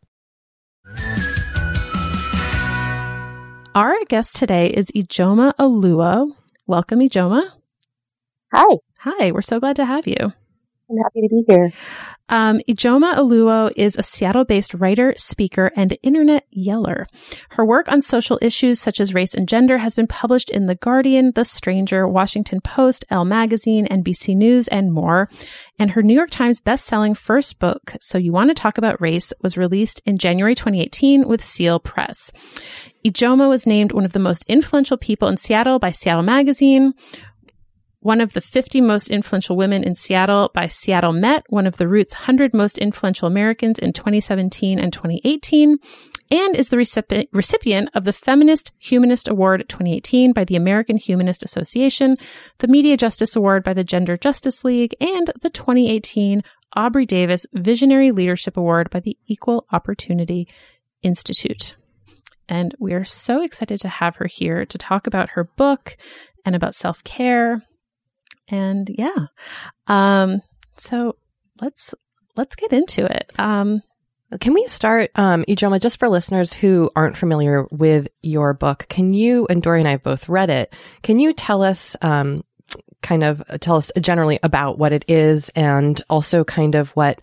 [3.74, 6.32] Our guest today is Ijeoma Oluo.
[6.66, 7.50] Welcome, Ijeoma.
[8.52, 8.76] Hi.
[8.98, 10.32] Hi, we're so glad to have you.
[10.90, 11.70] I'm happy to be here.
[12.30, 17.06] Um, Ijeoma Oluo is a Seattle based writer, speaker, and internet yeller.
[17.50, 20.74] Her work on social issues such as race and gender has been published in The
[20.74, 25.28] Guardian, The Stranger, Washington Post, Elle Magazine, NBC News, and more.
[25.78, 29.32] And her New York Times bestselling first book, So You Want to Talk About Race,
[29.42, 32.32] was released in January 2018 with Seal Press.
[33.04, 36.94] Ijeoma was named one of the most influential people in Seattle by Seattle Magazine
[38.00, 41.88] one of the 50 most influential women in Seattle by Seattle Met, one of the
[41.88, 45.78] Roots 100 most influential Americans in 2017 and 2018,
[46.30, 51.42] and is the recipi- recipient of the Feminist Humanist Award 2018 by the American Humanist
[51.42, 52.16] Association,
[52.58, 56.42] the Media Justice Award by the Gender Justice League, and the 2018
[56.76, 60.46] Aubrey Davis Visionary Leadership Award by the Equal Opportunity
[61.02, 61.76] Institute.
[62.48, 65.96] And we are so excited to have her here to talk about her book
[66.44, 67.62] and about self care
[68.50, 69.26] and yeah
[69.86, 70.40] um
[70.76, 71.16] so
[71.60, 71.94] let's
[72.36, 73.82] let's get into it um
[74.40, 78.84] can we start, um, Ijeoma, just for listeners who aren't familiar with your book?
[78.90, 82.44] Can you, and Doree and I both read it, can you tell us, um,
[83.00, 87.20] kind of tell us generally about what it is and also kind of what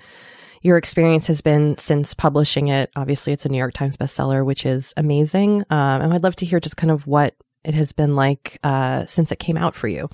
[0.63, 2.89] your experience has been since publishing it?
[2.95, 5.61] Obviously, it's a New York Times bestseller, which is amazing.
[5.69, 9.05] Um, and I'd love to hear just kind of what it has been like, uh,
[9.05, 10.09] since it came out for you.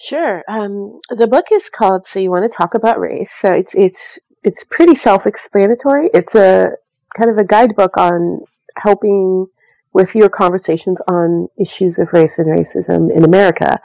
[0.00, 0.44] Sure.
[0.48, 4.18] Um, the book is called "So You Want to Talk About Race." So it's it's
[4.44, 6.10] it's pretty self-explanatory.
[6.14, 6.72] It's a
[7.16, 8.42] kind of a guidebook on
[8.76, 9.46] helping
[9.92, 13.80] with your conversations on issues of race and racism in America.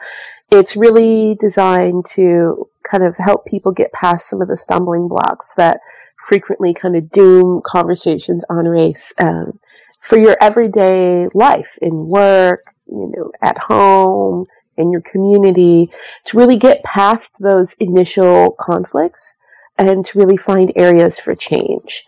[0.52, 5.54] It's really designed to kind of help people get past some of the stumbling blocks
[5.56, 5.80] that
[6.28, 9.58] frequently kind of doom conversations on race um,
[10.00, 14.46] for your everyday life in work, you know, at home,
[14.76, 15.90] in your community
[16.24, 19.36] to really get past those initial conflicts
[19.78, 22.04] and to really find areas for change.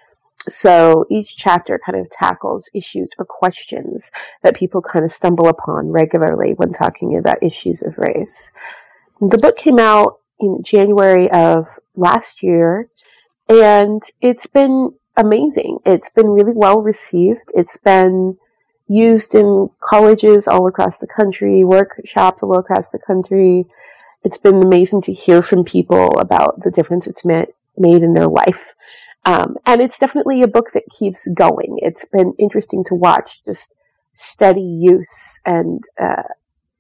[0.49, 4.11] So each chapter kind of tackles issues or questions
[4.43, 8.53] that people kind of stumble upon regularly when talking about issues of race.
[9.21, 12.89] The book came out in January of last year
[13.49, 15.79] and it's been amazing.
[15.85, 17.53] It's been really well received.
[17.55, 18.39] It's been
[18.89, 23.67] used in colleges all across the country, workshops all across the country.
[24.25, 28.75] It's been amazing to hear from people about the difference it's made, in their life.
[29.25, 31.79] Um, and it's definitely a book that keeps going.
[31.83, 33.73] It's been interesting to watch just
[34.15, 36.23] steady use and, uh,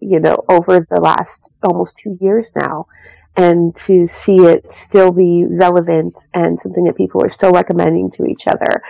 [0.00, 2.86] you know, over the last almost two years now
[3.36, 8.24] and to see it still be relevant and something that people are still recommending to
[8.24, 8.82] each other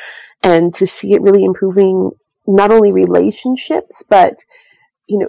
[0.42, 2.12] and to see it really improving
[2.46, 4.44] not only relationships, but,
[5.06, 5.28] you know,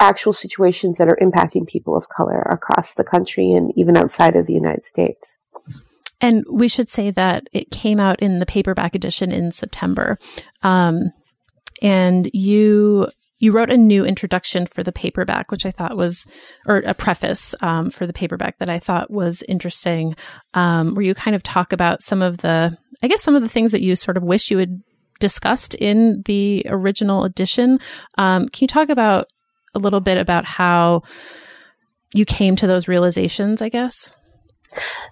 [0.00, 4.46] actual situations that are impacting people of color across the country and even outside of
[4.46, 5.36] the United States.
[6.20, 10.18] And we should say that it came out in the paperback edition in September.
[10.62, 11.12] Um,
[11.80, 13.08] and you
[13.42, 16.24] you wrote a new introduction for the paperback, which I thought was,
[16.64, 20.14] or a preface um, for the paperback that I thought was interesting,
[20.54, 23.48] um, where you kind of talk about some of the, I guess, some of the
[23.48, 24.80] things that you sort of wish you had
[25.22, 27.78] discussed in the original edition.
[28.18, 29.26] Um, can you talk about
[29.72, 31.02] a little bit about how
[32.12, 34.12] you came to those realizations, I guess?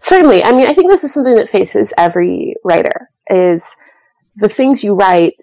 [0.03, 0.43] Certainly.
[0.43, 3.77] I mean, I think this is something that faces every writer is
[4.37, 5.35] the things you write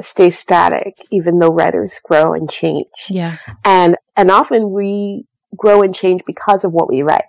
[0.00, 2.86] stay static, even though writers grow and change.
[3.10, 3.38] Yeah.
[3.64, 7.24] And, and often we grow and change because of what we write.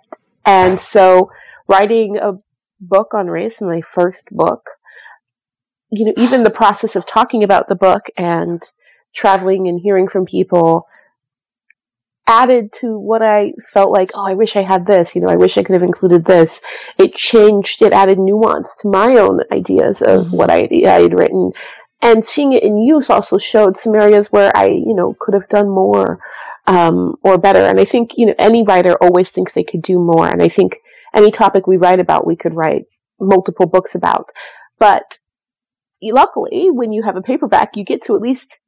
[0.46, 1.30] And so
[1.66, 2.34] writing a
[2.80, 4.62] book on race, my first book,
[5.96, 8.62] you know, even the process of talking about the book and
[9.14, 10.86] traveling and hearing from people
[12.26, 15.36] added to what I felt like, oh, I wish I had this, you know, I
[15.36, 16.60] wish I could have included this.
[16.98, 20.36] It changed, it added nuance to my own ideas of mm-hmm.
[20.36, 21.52] what I, I had written.
[22.00, 25.48] And seeing it in use also showed some areas where I, you know, could have
[25.48, 26.18] done more,
[26.66, 27.60] um, or better.
[27.60, 30.26] And I think, you know, any writer always thinks they could do more.
[30.26, 30.76] And I think
[31.14, 32.86] any topic we write about, we could write
[33.20, 34.30] multiple books about.
[34.78, 35.18] But
[36.12, 38.58] luckily, when you have a paperback, you get to at least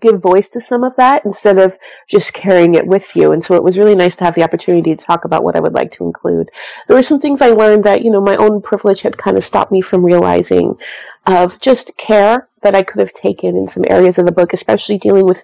[0.00, 1.76] give voice to some of that instead of
[2.08, 3.32] just carrying it with you.
[3.32, 5.60] And so it was really nice to have the opportunity to talk about what I
[5.60, 6.50] would like to include.
[6.88, 9.44] There were some things I learned that, you know, my own privilege had kind of
[9.44, 10.76] stopped me from realizing
[11.26, 14.98] of just care that I could have taken in some areas of the book, especially
[14.98, 15.42] dealing with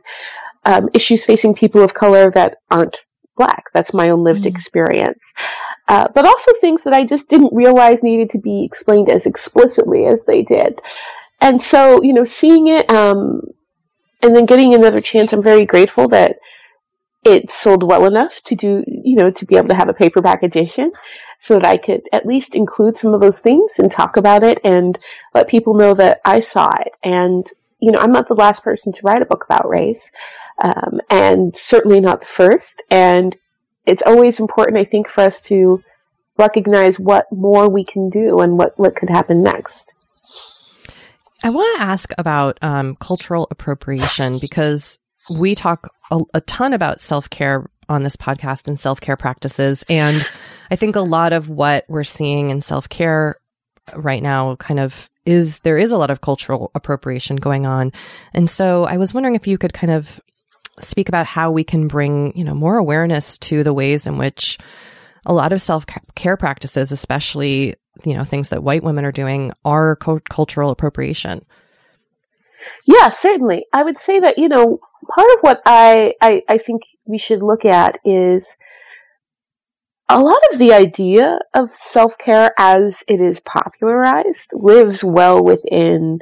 [0.65, 2.97] um, issues facing people of color that aren't
[3.37, 3.65] black.
[3.73, 4.47] That's my own lived mm.
[4.47, 5.33] experience.
[5.87, 10.07] Uh, but also things that I just didn't realize needed to be explained as explicitly
[10.07, 10.81] as they did.
[11.41, 13.43] And so, you know, seeing it, um,
[14.23, 16.37] and then getting another chance, I'm very grateful that
[17.25, 20.43] it sold well enough to do, you know, to be able to have a paperback
[20.43, 20.93] edition
[21.39, 24.59] so that I could at least include some of those things and talk about it
[24.65, 24.99] and
[25.35, 26.93] let people know that I saw it.
[27.05, 27.47] And,
[27.79, 30.11] you know, I'm not the last person to write a book about race,
[30.63, 32.83] um, and certainly not the first.
[32.91, 33.37] And
[33.87, 35.83] it's always important, I think, for us to
[36.37, 39.93] recognize what more we can do and what, what could happen next.
[41.43, 44.99] I want to ask about um, cultural appropriation because
[45.41, 49.85] we talk a, a ton about self care on this podcast and self care practices.
[49.89, 50.27] And
[50.71, 53.37] I think a lot of what we're seeing in self care
[53.95, 57.93] right now kind of is there is a lot of cultural appropriation going on.
[58.33, 60.21] And so I was wondering if you could kind of
[60.81, 64.59] speak about how we can bring, you know, more awareness to the ways in which
[65.27, 65.85] a lot of self
[66.15, 67.75] care practices, especially
[68.05, 71.45] you know things that white women are doing are co- cultural appropriation.
[72.85, 73.67] Yeah certainly.
[73.73, 74.81] I would say that you know
[75.15, 78.57] part of what I, I i think we should look at is
[80.09, 86.19] a lot of the idea of self-care as it is popularized lives well within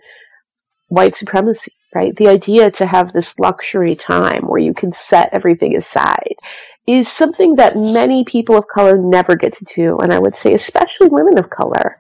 [0.89, 2.15] white supremacy right?
[2.17, 6.37] The idea to have this luxury time where you can set everything aside
[6.87, 10.55] is something that many people of color never get to do, and I would say
[10.55, 11.99] especially women of color.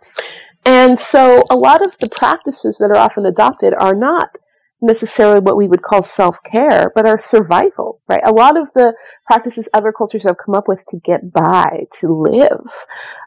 [0.65, 4.37] And so a lot of the practices that are often adopted are not
[4.83, 8.21] necessarily what we would call self-care, but are survival, right?
[8.25, 8.95] A lot of the
[9.27, 12.67] practices other cultures have come up with to get by, to live,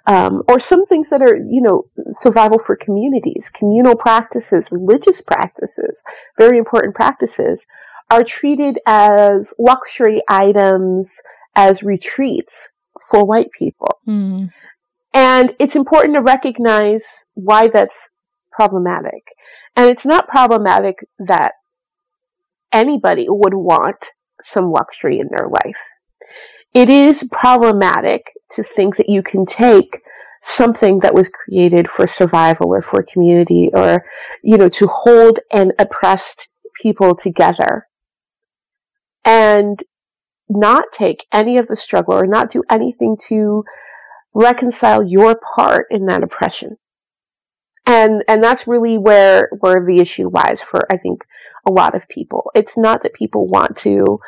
[0.06, 6.04] um, or some things that are, you know, survival for communities, communal practices, religious practices,
[6.38, 7.66] very important practices,
[8.12, 11.22] are treated as luxury items
[11.56, 12.72] as retreats
[13.10, 14.00] for white people.
[14.08, 14.52] Mm.
[15.14, 18.10] And it's important to recognize why that's
[18.52, 19.24] problematic.
[19.76, 21.54] And it's not problematic that
[22.72, 23.98] anybody would want
[24.42, 25.78] some luxury in their life.
[26.74, 30.02] It is problematic to think that you can take
[30.42, 34.06] something that was created for survival or for community or,
[34.44, 36.48] you know, to hold an oppressed
[36.82, 37.88] people together
[39.26, 39.84] and
[40.50, 43.64] not take any of the struggle or not do anything to
[44.34, 46.78] reconcile your part in that oppression.
[47.86, 51.24] And, and that's really where, where the issue lies for, I think,
[51.68, 52.52] a lot of people.
[52.56, 54.20] It's not that people want to,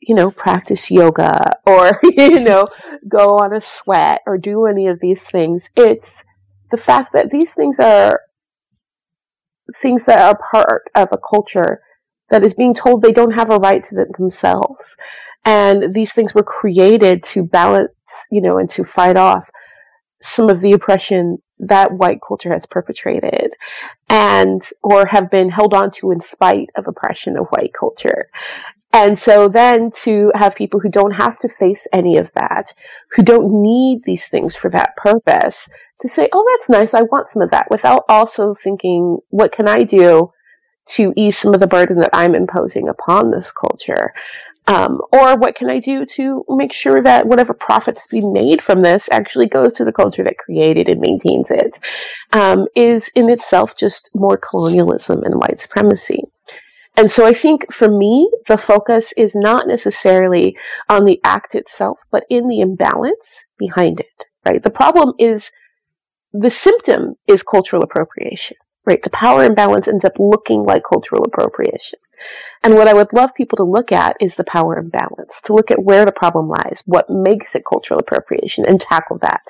[0.00, 2.66] you know, practice yoga or, you know,
[3.08, 5.68] go on a sweat or do any of these things.
[5.76, 6.24] It's
[6.70, 8.20] the fact that these things are
[9.76, 11.80] things that are part of a culture
[12.30, 14.96] that is being told they don't have a right to themselves.
[15.44, 17.90] And these things were created to balance,
[18.30, 19.48] you know, and to fight off
[20.22, 23.52] some of the oppression that white culture has perpetrated
[24.08, 28.28] and, or have been held on to in spite of oppression of white culture.
[28.92, 32.74] And so then to have people who don't have to face any of that,
[33.12, 35.68] who don't need these things for that purpose,
[36.02, 39.68] to say, oh, that's nice, I want some of that, without also thinking, what can
[39.68, 40.32] I do
[40.88, 44.12] to ease some of the burden that I'm imposing upon this culture?
[44.68, 48.82] Um, or what can I do to make sure that whatever profits be made from
[48.82, 51.78] this actually goes to the culture that created and maintains it?
[52.32, 56.22] Um, is in itself just more colonialism and white supremacy.
[56.96, 60.56] And so I think for me, the focus is not necessarily
[60.88, 64.62] on the act itself, but in the imbalance behind it, right?
[64.62, 65.50] The problem is
[66.32, 68.56] the symptom is cultural appropriation.
[68.84, 69.02] Right?
[69.02, 71.98] The power imbalance ends up looking like cultural appropriation.
[72.62, 75.70] And what I would love people to look at is the power imbalance, to look
[75.70, 79.42] at where the problem lies, what makes it cultural appropriation, and tackle that.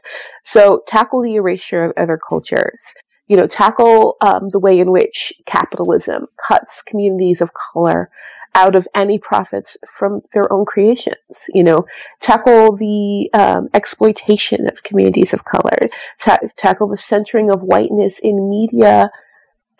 [0.44, 2.80] So tackle the erasure of other cultures.
[3.28, 8.10] You know, tackle um, the way in which capitalism cuts communities of color
[8.54, 11.16] out of any profits from their own creations.
[11.48, 11.86] You know,
[12.20, 15.76] tackle the um, exploitation of communities of color,
[16.18, 19.10] ta- tackle the centering of whiteness in media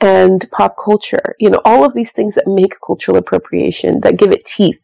[0.01, 1.37] and pop culture.
[1.39, 4.81] You know, all of these things that make cultural appropriation, that give it teeth.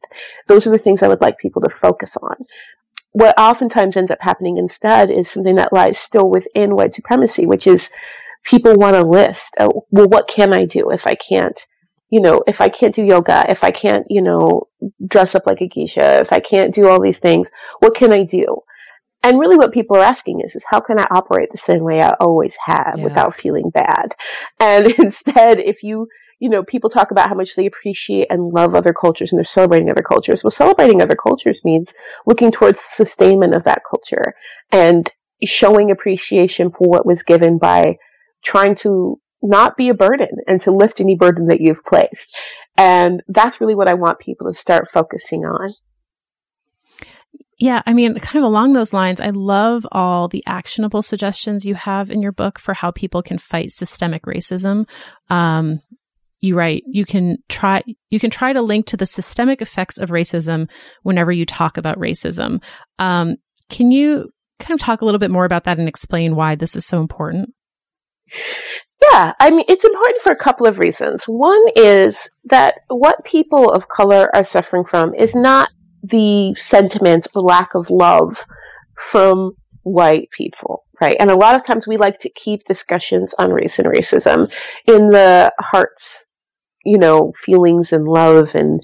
[0.47, 2.37] Those are the things I would like people to focus on.
[3.13, 7.67] What oftentimes ends up happening instead is something that lies still within white supremacy, which
[7.67, 7.89] is
[8.45, 9.55] people want a list.
[9.59, 11.59] Oh, well, what can I do if I can't
[12.11, 14.69] you know, if I can't do yoga, if I can't, you know,
[15.07, 17.49] dress up like a geisha, if I can't do all these things,
[17.81, 18.63] what can I do?
[19.23, 22.01] And really what people are asking is, is how can I operate the same way
[22.01, 23.05] I always have yeah.
[23.05, 24.15] without feeling bad?
[24.61, 28.75] And instead, if you, you know, people talk about how much they appreciate and love
[28.75, 30.43] other cultures and they're celebrating other cultures.
[30.43, 31.95] Well, celebrating other cultures means
[32.27, 34.35] looking towards sustainment of that culture
[34.73, 35.11] and
[35.45, 37.99] showing appreciation for what was given by
[38.45, 42.37] trying to not be a burden and to lift any burden that you've placed.
[42.77, 45.69] And that's really what I want people to start focusing on.
[47.59, 51.75] Yeah, I mean, kind of along those lines, I love all the actionable suggestions you
[51.75, 54.89] have in your book for how people can fight systemic racism.
[55.29, 55.81] Um,
[56.41, 60.11] you write you can try you can try to link to the systemic effects of
[60.11, 60.71] racism
[61.03, 62.63] whenever you talk about racism.
[63.01, 63.37] Um,
[63.69, 64.31] can you
[64.61, 67.01] kind of talk a little bit more about that and explain why this is so
[67.01, 67.55] important?
[69.01, 71.25] Yeah, I mean, it's important for a couple of reasons.
[71.25, 75.69] One is that what people of color are suffering from is not
[76.03, 78.45] the sentiment or lack of love
[79.11, 81.17] from white people, right?
[81.21, 84.53] And a lot of times we like to keep discussions on race and racism
[84.87, 86.27] in the hearts,
[86.85, 88.83] you know, feelings and love and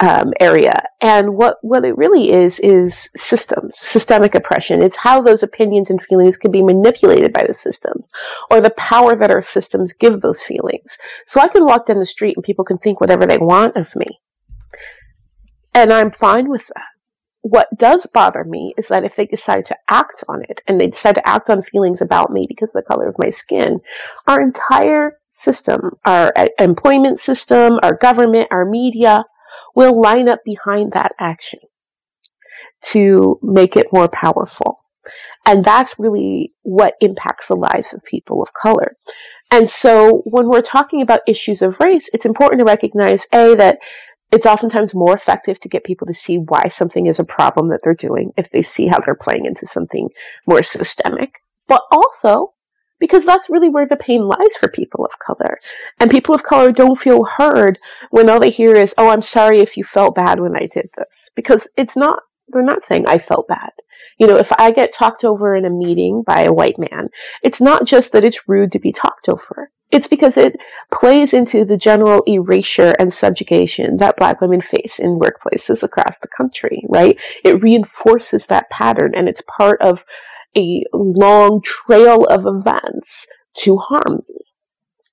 [0.00, 0.74] um, area.
[1.00, 4.82] And what, what it really is, is systems, systemic oppression.
[4.82, 8.04] It's how those opinions and feelings can be manipulated by the system
[8.50, 10.96] or the power that our systems give those feelings.
[11.26, 13.94] So I can walk down the street and people can think whatever they want of
[13.94, 14.20] me.
[15.74, 16.84] And I'm fine with that.
[17.42, 20.86] What does bother me is that if they decide to act on it and they
[20.86, 23.80] decide to act on feelings about me because of the color of my skin,
[24.26, 29.24] our entire system, our uh, employment system, our government, our media,
[29.74, 31.60] will line up behind that action
[32.92, 34.80] to make it more powerful.
[35.46, 38.96] And that's really what impacts the lives of people of color.
[39.50, 43.78] And so when we're talking about issues of race, it's important to recognize A, that
[44.32, 47.80] it's oftentimes more effective to get people to see why something is a problem that
[47.84, 50.08] they're doing if they see how they're playing into something
[50.46, 51.34] more systemic.
[51.68, 52.53] But also,
[53.04, 55.58] because that's really where the pain lies for people of color.
[56.00, 57.78] And people of color don't feel heard
[58.08, 60.88] when all they hear is, oh, I'm sorry if you felt bad when I did
[60.96, 61.28] this.
[61.34, 63.72] Because it's not, they're not saying I felt bad.
[64.16, 67.10] You know, if I get talked over in a meeting by a white man,
[67.42, 69.70] it's not just that it's rude to be talked over.
[69.90, 70.56] It's because it
[70.90, 76.28] plays into the general erasure and subjugation that black women face in workplaces across the
[76.34, 77.20] country, right?
[77.44, 80.02] It reinforces that pattern and it's part of
[80.56, 83.26] a long trail of events
[83.58, 84.34] to harm me.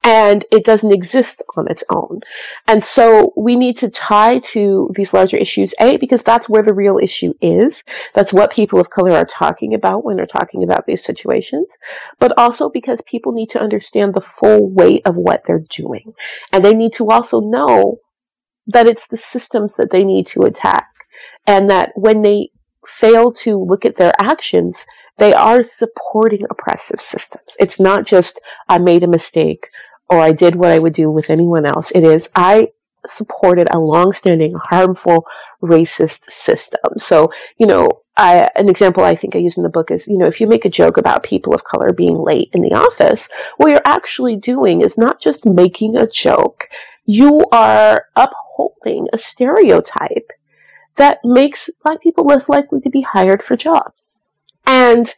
[0.04, 2.22] And it doesn't exist on its own.
[2.68, 6.74] And so we need to tie to these larger issues, A, because that's where the
[6.74, 7.84] real issue is.
[8.16, 11.78] That's what people of color are talking about when they're talking about these situations.
[12.18, 16.14] But also because people need to understand the full weight of what they're doing.
[16.52, 18.00] And they need to also know
[18.68, 20.88] that it's the systems that they need to attack.
[21.46, 22.50] And that when they
[23.00, 24.84] fail to look at their actions,
[25.22, 27.46] they are supporting oppressive systems.
[27.60, 29.68] It's not just, I made a mistake
[30.10, 31.92] or I did what I would do with anyone else.
[31.92, 32.70] It is, I
[33.06, 35.28] supported a long-standing harmful
[35.62, 36.98] racist system.
[36.98, 40.18] So, you know, I, an example I think I use in the book is, you
[40.18, 43.30] know, if you make a joke about people of color being late in the office,
[43.58, 46.68] what you're actually doing is not just making a joke.
[47.06, 50.32] You are upholding a stereotype
[50.98, 54.01] that makes black people less likely to be hired for jobs.
[54.66, 55.14] And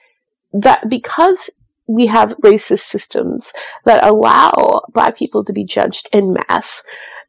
[0.54, 1.50] that because
[1.88, 3.52] we have racist systems
[3.86, 6.82] that allow black people to be judged in mass,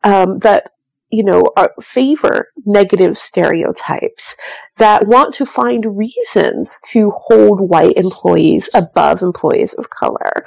[0.04, 0.70] um, that
[1.10, 4.36] you know are, favor negative stereotypes,
[4.78, 10.44] that want to find reasons to hold white employees above employees of color,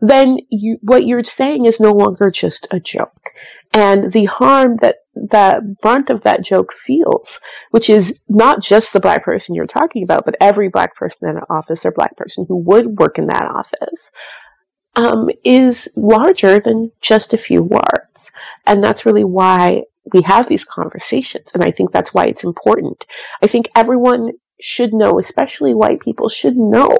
[0.00, 3.30] then you, what you're saying is no longer just a joke.
[3.74, 7.40] And the harm that the brunt of that joke feels,
[7.72, 11.36] which is not just the black person you're talking about, but every black person in
[11.36, 14.10] an office or black person who would work in that office.
[14.96, 18.30] um, is larger than just a few words.
[18.66, 21.48] And that's really why we have these conversations.
[21.54, 23.04] And I think that's why it's important.
[23.42, 26.96] I think everyone should know, especially white people, should know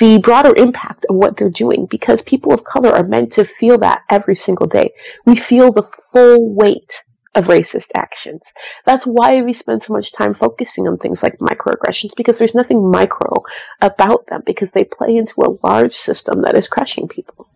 [0.00, 3.76] the broader impact of what they're doing because people of color are meant to feel
[3.78, 4.92] that every single day.
[5.26, 7.02] We feel the full weight
[7.34, 8.42] of racist actions.
[8.86, 12.90] That's why we spend so much time focusing on things like microaggressions because there's nothing
[12.90, 13.44] micro
[13.82, 17.46] about them because they play into a large system that is crushing people.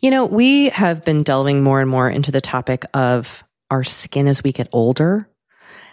[0.00, 4.26] You know, we have been delving more and more into the topic of our skin
[4.26, 5.28] as we get older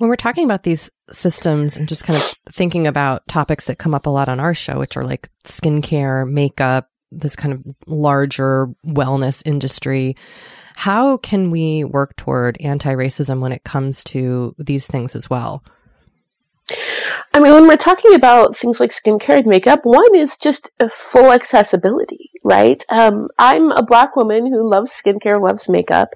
[0.00, 3.92] When we're talking about these systems and just kind of thinking about topics that come
[3.92, 8.68] up a lot on our show, which are like skincare, makeup, this kind of larger
[8.86, 10.16] wellness industry,
[10.74, 15.62] how can we work toward anti racism when it comes to these things as well?
[17.32, 21.32] I mean, when we're talking about things like skincare and makeup, one is just full
[21.32, 22.84] accessibility, right?
[22.88, 26.10] Um, I'm a black woman who loves skincare, loves makeup,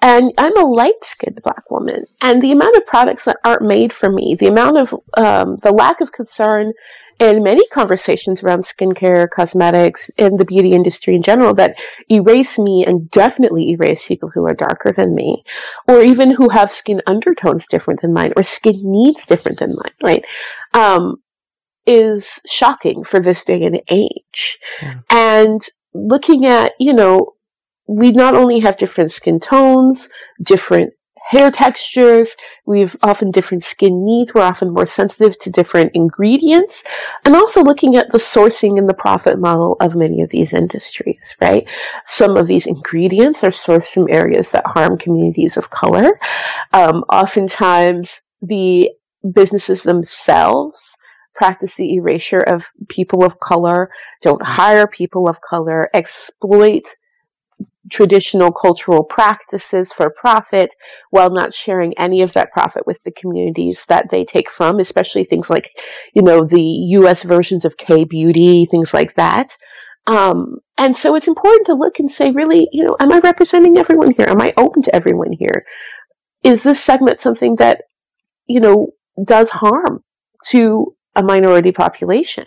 [0.00, 2.04] and I'm a light-skinned black woman.
[2.20, 5.72] And the amount of products that aren't made for me, the amount of um, the
[5.72, 6.72] lack of concern
[7.22, 11.76] in many conversations around skincare, cosmetics, and the beauty industry in general that
[12.10, 15.42] erase me and definitely erase people who are darker than me,
[15.88, 19.92] or even who have skin undertones different than mine, or skin needs different than mine,
[20.02, 20.24] right?
[20.74, 21.16] Um,
[21.86, 24.58] is shocking for this day and age.
[24.80, 25.00] Yeah.
[25.10, 25.60] And
[25.94, 27.34] looking at, you know,
[27.88, 30.08] we not only have different skin tones,
[30.42, 30.92] different
[31.28, 32.34] hair textures,
[32.66, 36.82] we've often different skin needs, we're often more sensitive to different ingredients,
[37.24, 41.34] and also looking at the sourcing and the profit model of many of these industries,
[41.40, 41.66] right?
[42.06, 46.18] Some of these ingredients are sourced from areas that harm communities of color.
[46.72, 48.90] Um, oftentimes, the
[49.32, 50.96] businesses themselves
[51.34, 56.84] practice the erasure of people of color, don't hire people of color, exploit
[57.90, 60.70] traditional cultural practices for profit
[61.10, 65.24] while not sharing any of that profit with the communities that they take from, especially
[65.24, 65.70] things like,
[66.14, 69.56] you know, the US versions of K beauty, things like that.
[70.06, 73.78] Um, and so it's important to look and say, really, you know, am I representing
[73.78, 74.26] everyone here?
[74.28, 75.64] Am I open to everyone here?
[76.42, 77.82] Is this segment something that,
[78.46, 78.88] you know,
[79.22, 80.02] does harm
[80.48, 82.44] to a minority population?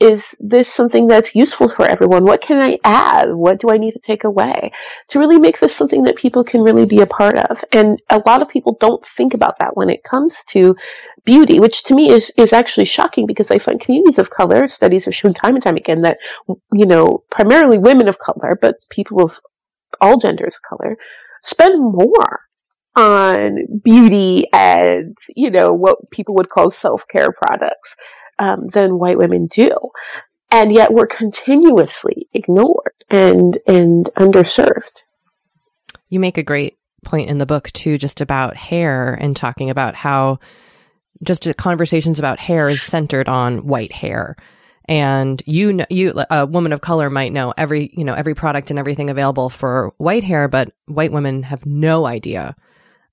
[0.00, 2.24] Is this something that's useful for everyone?
[2.24, 3.32] What can I add?
[3.32, 4.72] What do I need to take away
[5.08, 7.58] to really make this something that people can really be a part of?
[7.72, 10.74] And a lot of people don't think about that when it comes to
[11.24, 15.04] beauty, which to me is, is actually shocking because I find communities of color, studies
[15.04, 16.18] have shown time and time again that,
[16.72, 19.40] you know, primarily women of color, but people of
[20.00, 20.96] all genders of color
[21.44, 22.40] spend more
[22.96, 27.94] on beauty and, you know, what people would call self-care products
[28.38, 29.70] um, than white women do.
[30.50, 35.02] And yet we're continuously ignored and, and underserved.
[36.08, 39.94] You make a great point in the book too, just about hair and talking about
[39.94, 40.38] how
[41.22, 44.36] just conversations about hair is centered on white hair
[44.86, 48.70] and you know, you a woman of color might know every you know every product
[48.70, 52.54] and everything available for white hair but white women have no idea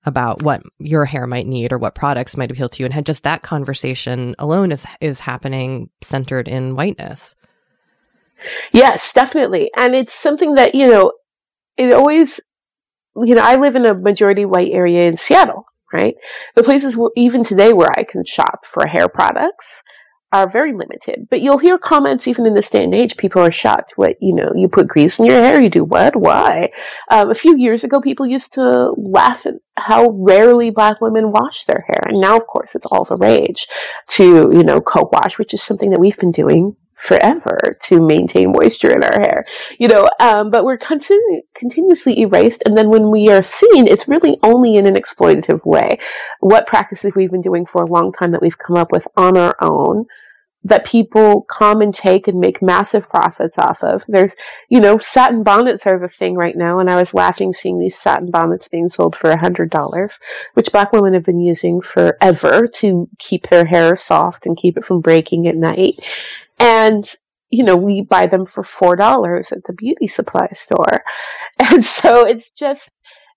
[0.04, 3.06] about what your hair might need or what products might appeal to you and had
[3.06, 7.34] just that conversation alone is is happening centered in whiteness.
[8.72, 9.70] Yes definitely.
[9.76, 11.12] And it's something that you know
[11.76, 12.40] it always
[13.16, 16.14] you know i live in a majority white area in seattle right?
[16.56, 19.82] The places where even today where i can shop for hair products
[20.32, 21.28] are very limited.
[21.30, 23.16] But you'll hear comments even in this day and age.
[23.16, 23.92] People are shocked.
[23.96, 25.62] What you know, you put grease in your hair.
[25.62, 26.16] You do what?
[26.16, 26.70] Why?
[27.10, 31.64] Um, a few years ago, people used to laugh at how rarely black women wash
[31.64, 33.66] their hair, and now, of course, it's all the rage
[34.10, 36.76] to you know co-wash, which is something that we've been doing
[37.06, 39.44] forever to maintain moisture in our hair,
[39.78, 42.62] you know, um, but we're continu- continuously erased.
[42.64, 45.88] And then when we are seen, it's really only in an exploitative way.
[46.40, 49.36] What practices we've been doing for a long time that we've come up with on
[49.36, 50.06] our own
[50.64, 54.02] that people come and take and make massive profits off of.
[54.06, 54.34] There's,
[54.68, 57.98] you know, satin bonnets are the thing right now, and I was laughing seeing these
[57.98, 60.18] satin bonnets being sold for a hundred dollars,
[60.54, 64.84] which black women have been using forever to keep their hair soft and keep it
[64.84, 65.98] from breaking at night.
[66.58, 67.10] And
[67.50, 71.02] you know, we buy them for four dollars at the beauty supply store.
[71.58, 72.90] And so it's just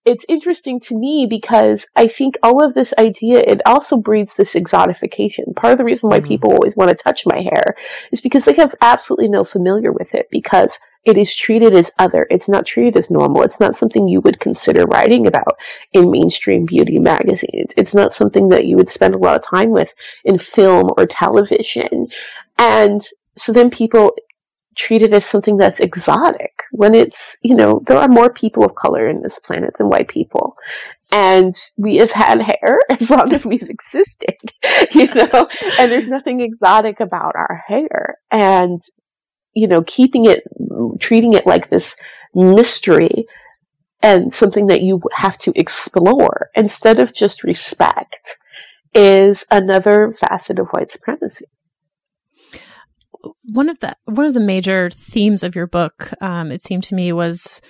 [0.06, 4.54] it's interesting to me because I think all of this idea, it also breeds this
[4.54, 5.56] exotification.
[5.56, 6.28] Part of the reason why mm-hmm.
[6.28, 7.76] people always want to touch my hair
[8.12, 12.28] is because they have absolutely no familiar with it because it is treated as other.
[12.30, 13.44] It's not treated as normal.
[13.44, 15.58] It's not something you would consider writing about
[15.94, 17.72] in mainstream beauty magazines.
[17.78, 19.90] It's not something that you would spend a lot of time with
[20.24, 22.08] in film or television.
[22.58, 23.06] And
[23.38, 24.16] so then people
[24.76, 28.76] treat it as something that's exotic when it's, you know, there are more people of
[28.76, 30.56] color in this planet than white people.
[31.12, 34.36] And we have had hair as long as we've existed,
[34.92, 35.48] you know,
[35.80, 38.18] and there's nothing exotic about our hair.
[38.32, 38.82] And,
[39.54, 40.44] you know, keeping it,
[41.00, 41.96] treating it like this
[42.34, 43.28] mystery
[44.02, 48.38] and something that you have to explore instead of just respect
[48.94, 51.46] is another facet of white supremacy
[53.44, 56.96] one of the one of the major themes of your book, um, it seemed to
[56.96, 57.62] me, was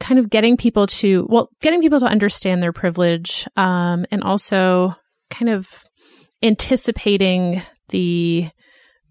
[0.00, 4.94] kind of getting people to well, getting people to understand their privilege, um, and also
[5.30, 5.68] kind of
[6.42, 8.48] anticipating the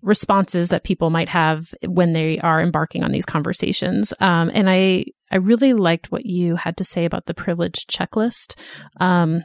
[0.01, 4.13] responses that people might have when they are embarking on these conversations.
[4.19, 8.55] Um, and I I really liked what you had to say about the privilege checklist.
[8.99, 9.43] Um,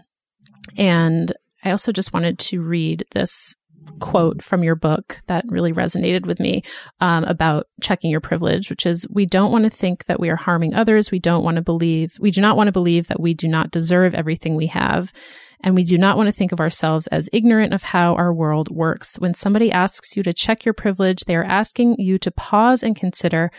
[0.76, 1.32] and
[1.64, 3.56] I also just wanted to read this
[4.00, 6.62] quote from your book that really resonated with me
[7.00, 10.36] um, about checking your privilege, which is we don't want to think that we are
[10.36, 11.10] harming others.
[11.10, 13.70] We don't want to believe, we do not want to believe that we do not
[13.70, 15.12] deserve everything we have.
[15.60, 18.70] And we do not want to think of ourselves as ignorant of how our world
[18.70, 19.18] works.
[19.18, 22.94] When somebody asks you to check your privilege, they are asking you to pause and
[22.94, 23.50] consider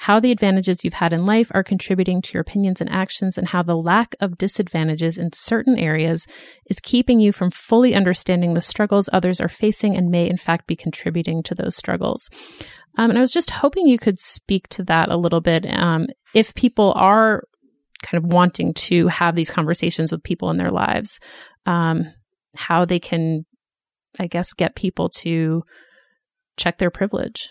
[0.00, 3.48] how the advantages you've had in life are contributing to your opinions and actions, and
[3.48, 6.24] how the lack of disadvantages in certain areas
[6.66, 10.68] is keeping you from fully understanding the struggles others are facing and may, in fact,
[10.68, 12.30] be contributing to those struggles.
[12.96, 15.66] Um, and I was just hoping you could speak to that a little bit.
[15.68, 17.42] Um, if people are
[18.00, 21.18] kind of wanting to have these conversations with people in their lives,
[21.66, 22.06] um,
[22.54, 23.44] how they can,
[24.20, 25.64] I guess, get people to
[26.56, 27.48] check their privilege.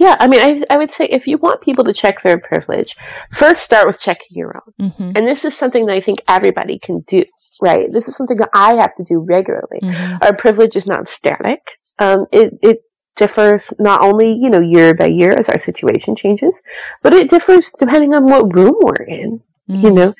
[0.00, 2.96] Yeah, I mean, I, I would say if you want people to check their privilege,
[3.32, 4.88] first start with checking your own.
[4.88, 5.10] Mm-hmm.
[5.14, 7.22] And this is something that I think everybody can do,
[7.60, 7.86] right?
[7.92, 9.80] This is something that I have to do regularly.
[9.82, 10.22] Mm-hmm.
[10.22, 11.60] Our privilege is not static.
[11.98, 12.78] Um, it, it
[13.16, 16.62] differs not only, you know, year by year as our situation changes,
[17.02, 19.84] but it differs depending on what room we're in, mm-hmm.
[19.84, 20.14] you know?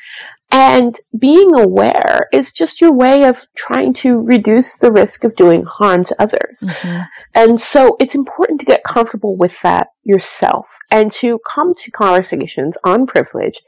[0.53, 5.62] And being aware is just your way of trying to reduce the risk of doing
[5.64, 6.59] harm to others.
[6.62, 7.03] Mm-hmm.
[7.34, 12.76] And so it's important to get comfortable with that yourself and to come to conversations
[12.84, 13.61] on privilege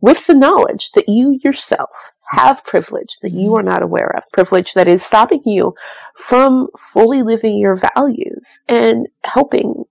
[0.00, 3.60] with the knowledge that you yourself have privilege that you mm-hmm.
[3.60, 5.74] are not aware of, privilege that is stopping you
[6.16, 9.84] from fully living your values and helping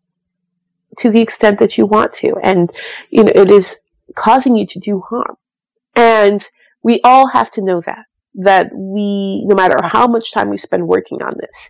[1.00, 2.36] to the extent that you want to.
[2.44, 2.72] And,
[3.10, 3.78] you know, it is
[4.16, 5.38] causing you to do harm.
[5.96, 6.46] And
[6.84, 10.88] we all have to know that, that we, no matter how much time we spend
[10.88, 11.70] working on this,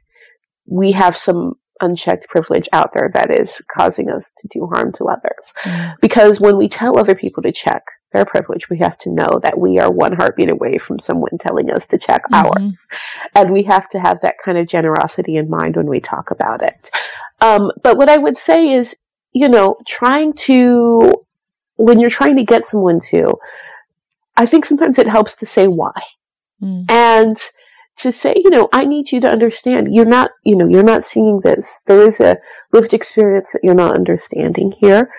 [0.67, 5.05] we have some unchecked privilege out there that is causing us to do harm to
[5.05, 5.53] others.
[5.63, 5.95] Mm.
[6.01, 9.59] Because when we tell other people to check their privilege, we have to know that
[9.59, 12.45] we are one heartbeat away from someone telling us to check mm-hmm.
[12.45, 12.78] ours.
[13.36, 16.63] And we have to have that kind of generosity in mind when we talk about
[16.63, 16.89] it.
[17.41, 18.95] Um, but what I would say is,
[19.34, 21.13] you know, trying to,
[21.76, 23.36] when you're trying to get someone to,
[24.38, 25.93] I think sometimes it helps to say why.
[26.61, 26.91] Mm.
[26.91, 27.38] And
[27.99, 31.05] to say, you know, I need you to understand you're not, you know, you're not
[31.05, 31.81] seeing this.
[31.86, 32.38] There is a
[32.73, 35.09] lived experience that you're not understanding here.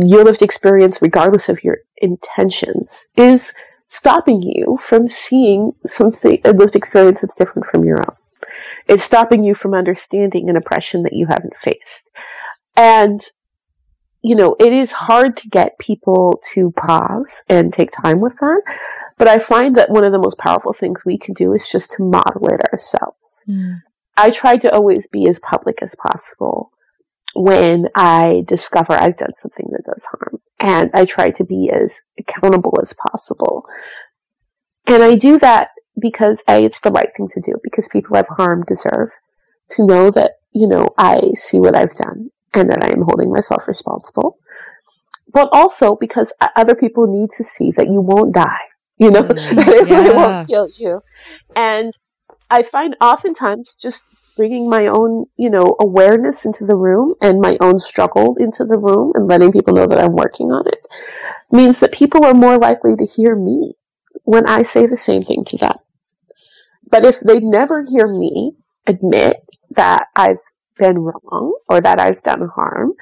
[0.00, 3.52] Your lived experience, regardless of your intentions, is
[3.88, 8.16] stopping you from seeing something, a lived experience that's different from your own.
[8.88, 12.08] It's stopping you from understanding an oppression that you haven't faced.
[12.76, 13.20] And,
[14.24, 18.62] you know, it is hard to get people to pause and take time with that.
[19.18, 21.92] But I find that one of the most powerful things we can do is just
[21.92, 23.44] to model it ourselves.
[23.46, 23.82] Mm.
[24.16, 26.72] I try to always be as public as possible
[27.34, 30.40] when I discover I've done something that does harm.
[30.58, 33.66] And I try to be as accountable as possible.
[34.86, 35.68] And I do that
[36.00, 39.10] because A, it's the right thing to do, because people I've harmed deserve
[39.72, 43.32] to know that, you know, I see what I've done and that I am holding
[43.32, 44.38] myself responsible.
[45.32, 49.86] But also because other people need to see that you won't die you know, mm,
[49.88, 50.06] yeah.
[50.06, 51.02] it won't kill you.
[51.56, 51.92] And
[52.50, 54.02] I find oftentimes just
[54.36, 58.78] bringing my own, you know, awareness into the room and my own struggle into the
[58.78, 60.86] room and letting people know that I'm working on it
[61.50, 63.74] means that people are more likely to hear me
[64.24, 65.74] when I say the same thing to them.
[66.90, 68.52] But if they never hear me
[68.86, 69.36] admit
[69.70, 70.38] that I've
[70.76, 72.92] been wrong or that I've done harm,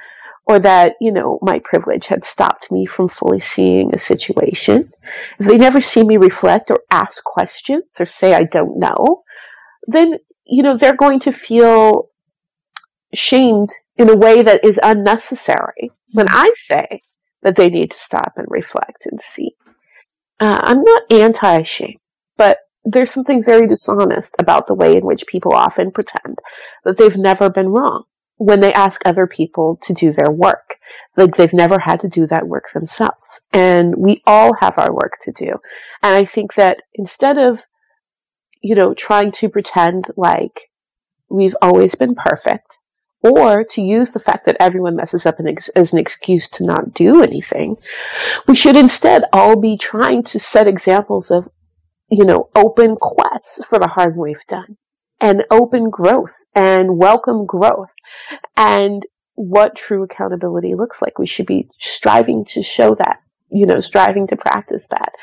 [0.45, 4.91] or that, you know, my privilege had stopped me from fully seeing a situation,
[5.39, 9.23] if they never see me reflect or ask questions or say I don't know,
[9.87, 12.09] then, you know, they're going to feel
[13.13, 17.03] shamed in a way that is unnecessary when I say
[17.41, 19.55] that they need to stop and reflect and see.
[20.39, 21.99] Uh, I'm not anti-shame,
[22.37, 26.39] but there's something very dishonest about the way in which people often pretend
[26.83, 28.03] that they've never been wrong
[28.37, 30.75] when they ask other people to do their work.
[31.15, 33.41] Like they've never had to do that work themselves.
[33.51, 35.51] And we all have our work to do.
[36.01, 37.59] And I think that instead of,
[38.61, 40.59] you know, trying to pretend like
[41.29, 42.79] we've always been perfect,
[43.21, 45.35] or to use the fact that everyone messes up
[45.75, 47.77] as an excuse to not do anything,
[48.47, 51.47] we should instead all be trying to set examples of,
[52.13, 54.77] you know, open quests for the harm we've done
[55.19, 57.89] and open growth and welcome growth
[58.55, 59.01] and
[59.33, 61.17] what true accountability looks like.
[61.17, 63.17] We should be striving to show that,
[63.49, 65.13] you know, striving to practice that.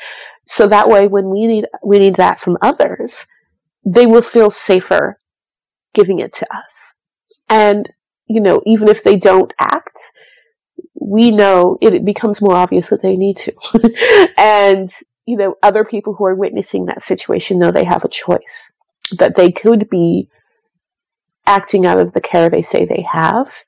[0.49, 3.25] So that way when we need, we need that from others,
[3.85, 5.17] they will feel safer
[5.93, 6.97] giving it to us.
[7.47, 7.87] And,
[8.27, 10.11] you know, even if they don't act,
[10.99, 14.33] we know it, becomes more obvious that they need to.
[14.37, 14.91] and,
[15.25, 18.71] you know, other people who are witnessing that situation know they have a choice
[19.17, 20.29] that they could be
[21.45, 23.63] acting out of the care they say they have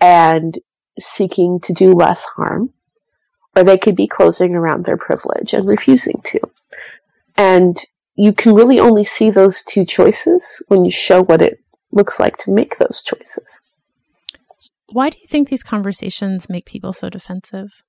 [0.00, 0.58] and
[0.98, 2.70] seeking to do less harm,
[3.56, 6.40] or they could be closing around their privilege and refusing to.
[7.36, 7.82] And
[8.14, 11.60] you can really only see those two choices when you show what it
[11.92, 13.44] looks like to make those choices.
[14.90, 17.82] Why do you think these conversations make people so defensive?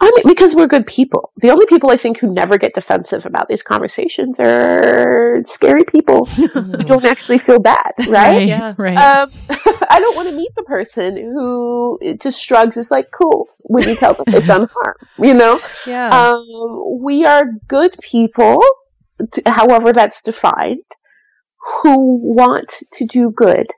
[0.00, 1.32] I mean, because we're good people.
[1.36, 6.26] The only people I think who never get defensive about these conversations are scary people
[6.26, 6.48] who
[6.84, 8.08] don't actually feel bad, right?
[8.08, 8.96] right yeah, right.
[8.96, 12.76] Um, I don't want to meet the person who just shrugs.
[12.76, 15.60] It's like, cool, when you tell them they've done harm, you know?
[15.86, 16.08] Yeah.
[16.08, 18.60] Um, we are good people,
[19.46, 20.82] however that's defined,
[21.82, 23.68] who want to do good.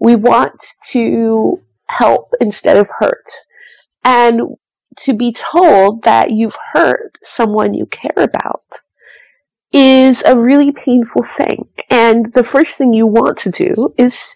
[0.00, 3.26] We want to help instead of hurt.
[4.04, 4.56] And
[4.98, 8.62] to be told that you've hurt someone you care about
[9.72, 11.68] is a really painful thing.
[11.90, 14.34] And the first thing you want to do is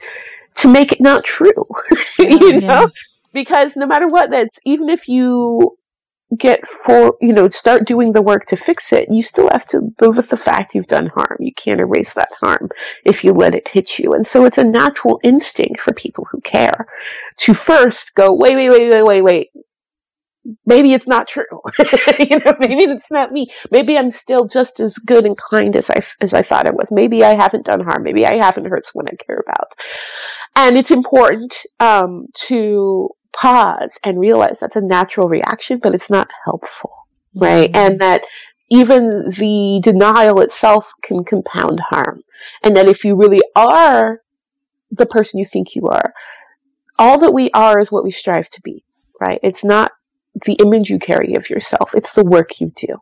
[0.57, 1.65] to make it not true.
[2.19, 2.81] Yeah, you know?
[2.81, 2.87] Yeah.
[3.33, 5.79] Because no matter what, that's even if you
[6.37, 9.81] get for you know start doing the work to fix it you still have to
[10.01, 12.69] live with the fact you've done harm you can't erase that harm
[13.07, 16.39] if you let it hit you and so it's a natural instinct for people who
[16.43, 16.87] care
[17.39, 19.51] to first go wait wait wait wait wait wait
[20.67, 21.45] maybe it's not true.
[22.19, 23.47] you know, maybe it's not me.
[23.71, 26.91] Maybe I'm still just as good and kind as I as I thought I was.
[26.91, 28.03] Maybe I haven't done harm.
[28.03, 29.73] Maybe I haven't hurt someone I care about.
[30.57, 36.29] And it's important um, to pause and realize that's a natural reaction, but it's not
[36.45, 36.93] helpful,
[37.35, 37.71] right?
[37.73, 37.93] Mm-hmm.
[37.93, 38.23] And that
[38.71, 42.23] even the denial itself can compound harm.
[42.63, 44.23] And that if you really are
[44.91, 46.13] the person you think you are,
[46.99, 48.85] all that we are is what we strive to be,
[49.21, 49.41] right?
[49.43, 49.93] It's not
[50.45, 51.91] the image you carry of yourself.
[51.95, 52.97] It's the work you do.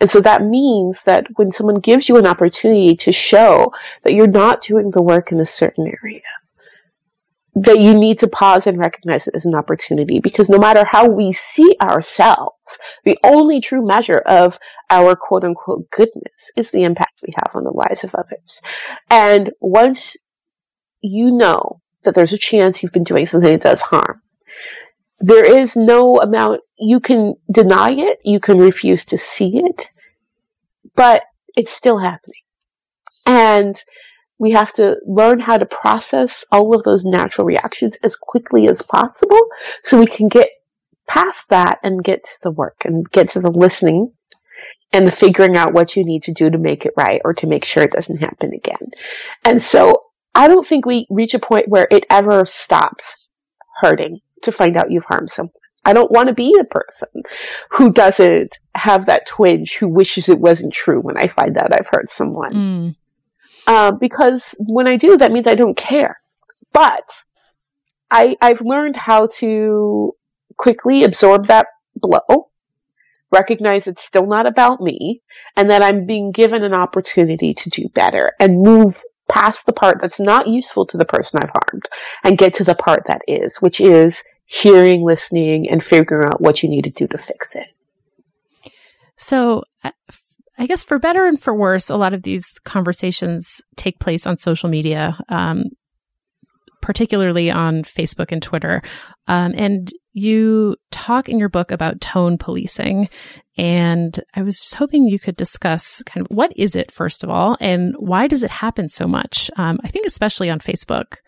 [0.00, 3.72] And so that means that when someone gives you an opportunity to show
[4.02, 6.22] that you're not doing the work in a certain area,
[7.54, 11.08] that you need to pause and recognize it as an opportunity because no matter how
[11.08, 12.56] we see ourselves,
[13.04, 14.58] the only true measure of
[14.88, 18.62] our quote unquote goodness is the impact we have on the lives of others.
[19.10, 20.16] And once
[21.02, 24.22] you know that there's a chance you've been doing something that does harm,
[25.20, 29.88] there is no amount, you can deny it, you can refuse to see it,
[30.96, 31.22] but
[31.54, 32.40] it's still happening.
[33.26, 33.80] And
[34.38, 38.80] we have to learn how to process all of those natural reactions as quickly as
[38.80, 39.38] possible
[39.84, 40.48] so we can get
[41.06, 44.12] past that and get to the work and get to the listening
[44.92, 47.46] and the figuring out what you need to do to make it right or to
[47.46, 48.90] make sure it doesn't happen again.
[49.44, 50.04] And so
[50.34, 53.28] I don't think we reach a point where it ever stops
[53.82, 55.52] hurting to find out you've harmed someone.
[55.84, 57.08] I don't want to be a person
[57.70, 61.88] who doesn't have that twinge, who wishes it wasn't true when I find out I've
[61.90, 62.52] hurt someone.
[62.52, 62.96] Mm.
[63.66, 66.20] Uh, because when I do, that means I don't care.
[66.72, 67.22] But
[68.10, 70.14] I, I've learned how to
[70.56, 71.66] quickly absorb that
[71.96, 72.50] blow,
[73.30, 75.22] recognize it's still not about me,
[75.56, 79.98] and that I'm being given an opportunity to do better and move past the part
[80.00, 81.88] that's not useful to the person I've harmed
[82.24, 84.22] and get to the part that is, which is
[84.52, 87.68] hearing, listening, and figuring out what you need to do to fix it.
[89.16, 89.92] So, uh,
[90.58, 94.38] I guess for better and for worse, a lot of these conversations take place on
[94.38, 95.66] social media, um,
[96.82, 98.82] particularly on Facebook and Twitter.
[99.28, 103.08] Um, and you talk in your book about tone policing.
[103.56, 107.30] And I was just hoping you could discuss kind of what is it, first of
[107.30, 109.48] all, and why does it happen so much?
[109.56, 111.18] Um, I think especially on Facebook.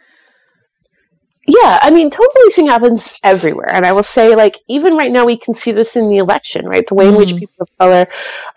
[1.46, 3.72] Yeah, I mean, tone policing happens everywhere.
[3.72, 6.66] And I will say, like, even right now, we can see this in the election,
[6.66, 6.86] right?
[6.86, 7.18] The way in mm.
[7.18, 8.06] which people of color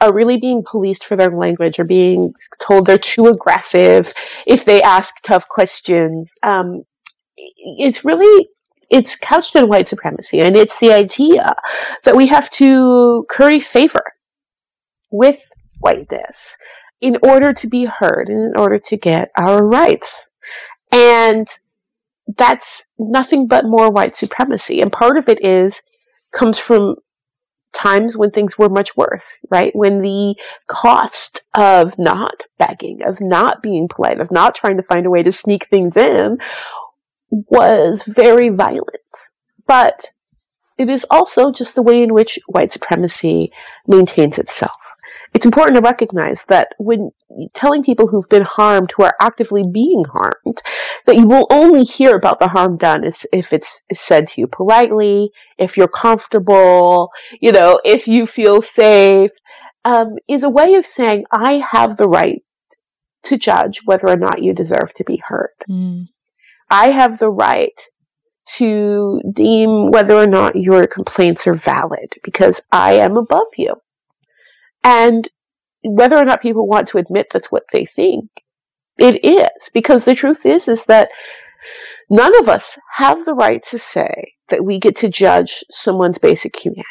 [0.01, 4.13] are really being policed for their language or being told they're too aggressive
[4.45, 6.31] if they ask tough questions.
[6.43, 6.83] Um,
[7.35, 8.49] it's really
[8.91, 11.55] it's couched in white supremacy, and it's the idea
[12.03, 14.03] that we have to curry favor
[15.09, 15.41] with
[15.79, 16.37] whiteness
[17.01, 20.27] in order to be heard and in order to get our rights.
[20.91, 21.47] And
[22.37, 24.81] that's nothing but more white supremacy.
[24.81, 25.81] And part of it is,
[26.33, 26.95] comes from
[27.73, 29.75] times when things were much worse, right?
[29.75, 30.35] When the
[30.69, 35.23] cost of not begging, of not being polite, of not trying to find a way
[35.23, 36.37] to sneak things in
[37.29, 38.87] was very violent.
[39.67, 40.11] But
[40.77, 43.51] it is also just the way in which white supremacy
[43.87, 44.75] maintains itself.
[45.33, 47.11] It's important to recognize that when
[47.53, 50.61] telling people who've been harmed, who are actively being harmed,
[51.05, 55.31] that you will only hear about the harm done if it's said to you politely,
[55.57, 57.09] if you're comfortable,
[57.41, 59.31] you know, if you feel safe,
[59.83, 62.41] um, is a way of saying, I have the right
[63.25, 65.55] to judge whether or not you deserve to be hurt.
[65.69, 66.07] Mm.
[66.69, 67.79] I have the right
[68.57, 73.75] to deem whether or not your complaints are valid because I am above you.
[74.85, 75.27] And
[75.83, 78.29] whether or not people want to admit that's what they think,
[78.99, 79.69] it is.
[79.73, 81.09] Because the truth is, is that
[82.09, 86.55] none of us have the right to say that we get to judge someone's basic
[86.57, 86.85] humanity.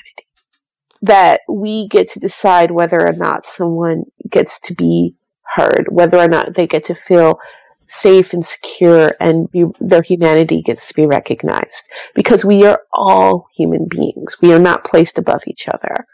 [1.03, 5.15] That we get to decide whether or not someone gets to be
[5.55, 7.39] heard, whether or not they get to feel
[7.87, 11.85] safe and secure and be, their humanity gets to be recognized
[12.15, 14.37] because we are all human beings.
[14.41, 16.07] We are not placed above each other.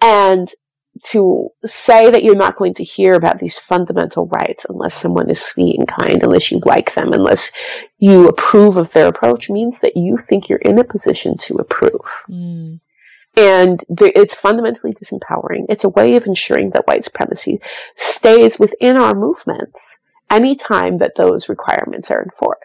[0.00, 0.50] And
[1.04, 5.40] to say that you're not going to hear about these fundamental rights unless someone is
[5.40, 7.50] sweet and kind, unless you like them, unless
[7.98, 12.06] you approve of their approach means that you think you're in a position to approve.
[12.28, 12.80] Mm.
[13.36, 15.64] And it's fundamentally disempowering.
[15.70, 17.60] It's a way of ensuring that white supremacy
[17.96, 19.96] stays within our movements
[20.30, 22.60] anytime that those requirements are enforced.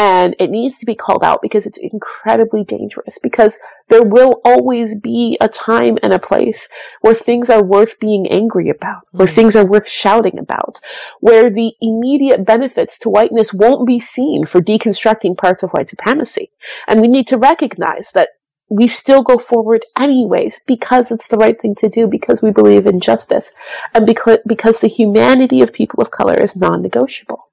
[0.00, 4.94] And it needs to be called out because it's incredibly dangerous because there will always
[4.94, 6.70] be a time and a place
[7.02, 9.34] where things are worth being angry about, where mm.
[9.34, 10.80] things are worth shouting about,
[11.20, 16.50] where the immediate benefits to whiteness won't be seen for deconstructing parts of white supremacy.
[16.88, 18.30] And we need to recognize that
[18.70, 22.86] we still go forward anyways because it's the right thing to do because we believe
[22.86, 23.52] in justice
[23.92, 27.49] and because because the humanity of people of color is non-negotiable.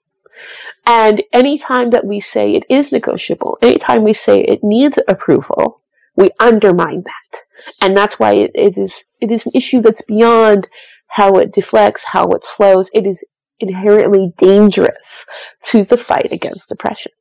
[0.88, 5.82] And anytime that we say it is negotiable, anytime we say it needs approval,
[6.16, 7.42] we undermine that.
[7.82, 10.68] And that's why it, it is it is an issue that's beyond
[11.08, 12.90] how it deflects, how it slows.
[12.94, 13.22] It is
[13.60, 15.26] inherently dangerous
[15.64, 17.12] to the fight against oppression.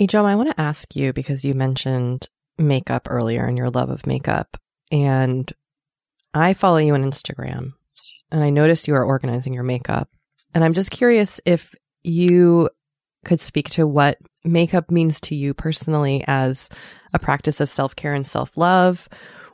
[0.00, 4.06] Ijeoma, I want to ask you because you mentioned makeup earlier and your love of
[4.06, 4.56] makeup.
[4.92, 5.50] And
[6.34, 7.72] I follow you on Instagram
[8.30, 10.10] and I noticed you are organizing your makeup.
[10.56, 12.70] And I'm just curious if you
[13.26, 16.70] could speak to what makeup means to you personally as
[17.12, 19.06] a practice of self care and self love,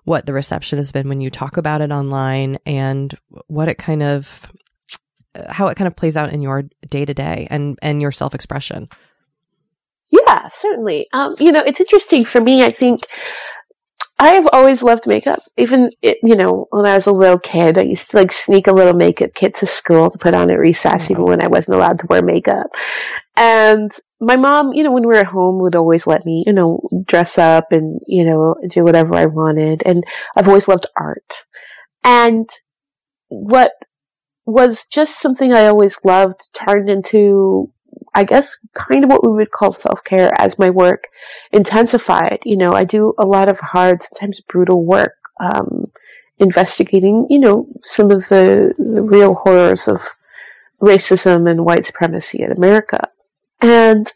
[0.04, 4.00] what the reception has been when you talk about it online, and what it kind
[4.00, 4.46] of
[5.48, 8.32] how it kind of plays out in your day to day and and your self
[8.32, 8.88] expression.
[10.10, 11.08] Yeah, certainly.
[11.12, 12.62] Um, you know, it's interesting for me.
[12.62, 13.00] I think
[14.22, 15.40] I have always loved makeup.
[15.56, 18.68] Even it, you know, when I was a little kid, I used to like sneak
[18.68, 21.30] a little makeup kit to school to put on at recess, even mm-hmm.
[21.30, 22.68] when I wasn't allowed to wear makeup.
[23.36, 26.52] And my mom, you know, when we were at home, would always let me, you
[26.52, 29.82] know, dress up and you know do whatever I wanted.
[29.84, 30.04] And
[30.36, 31.44] I've always loved art.
[32.04, 32.48] And
[33.26, 33.72] what
[34.46, 37.72] was just something I always loved turned into
[38.14, 41.04] I guess kind of what we would call self-care as my work
[41.52, 42.40] intensified.
[42.44, 45.90] You know, I do a lot of hard, sometimes brutal work, um,
[46.38, 50.00] investigating, you know, some of the, the real horrors of
[50.80, 53.00] racism and white supremacy in America.
[53.60, 54.12] And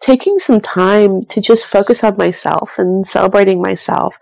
[0.00, 4.14] taking some time to just focus on myself and celebrating myself,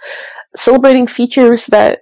[0.56, 2.00] celebrating features that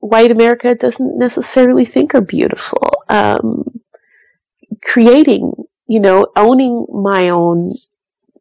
[0.00, 3.02] white America doesn't necessarily think are beautiful.
[3.08, 3.80] Um,
[4.82, 5.52] creating
[5.88, 7.72] you know, owning my own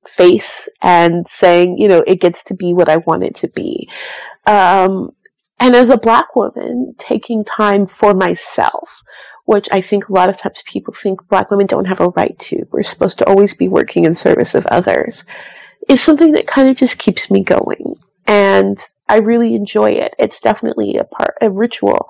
[0.07, 3.89] face and saying, you know, it gets to be what I want it to be.
[4.45, 5.11] Um,
[5.59, 9.01] and as a black woman, taking time for myself,
[9.45, 12.37] which I think a lot of times people think black women don't have a right
[12.39, 12.67] to.
[12.71, 15.23] We're supposed to always be working in service of others,
[15.87, 17.95] is something that kind of just keeps me going.
[18.27, 18.77] And
[19.07, 20.13] I really enjoy it.
[20.19, 22.09] It's definitely a part, a ritual,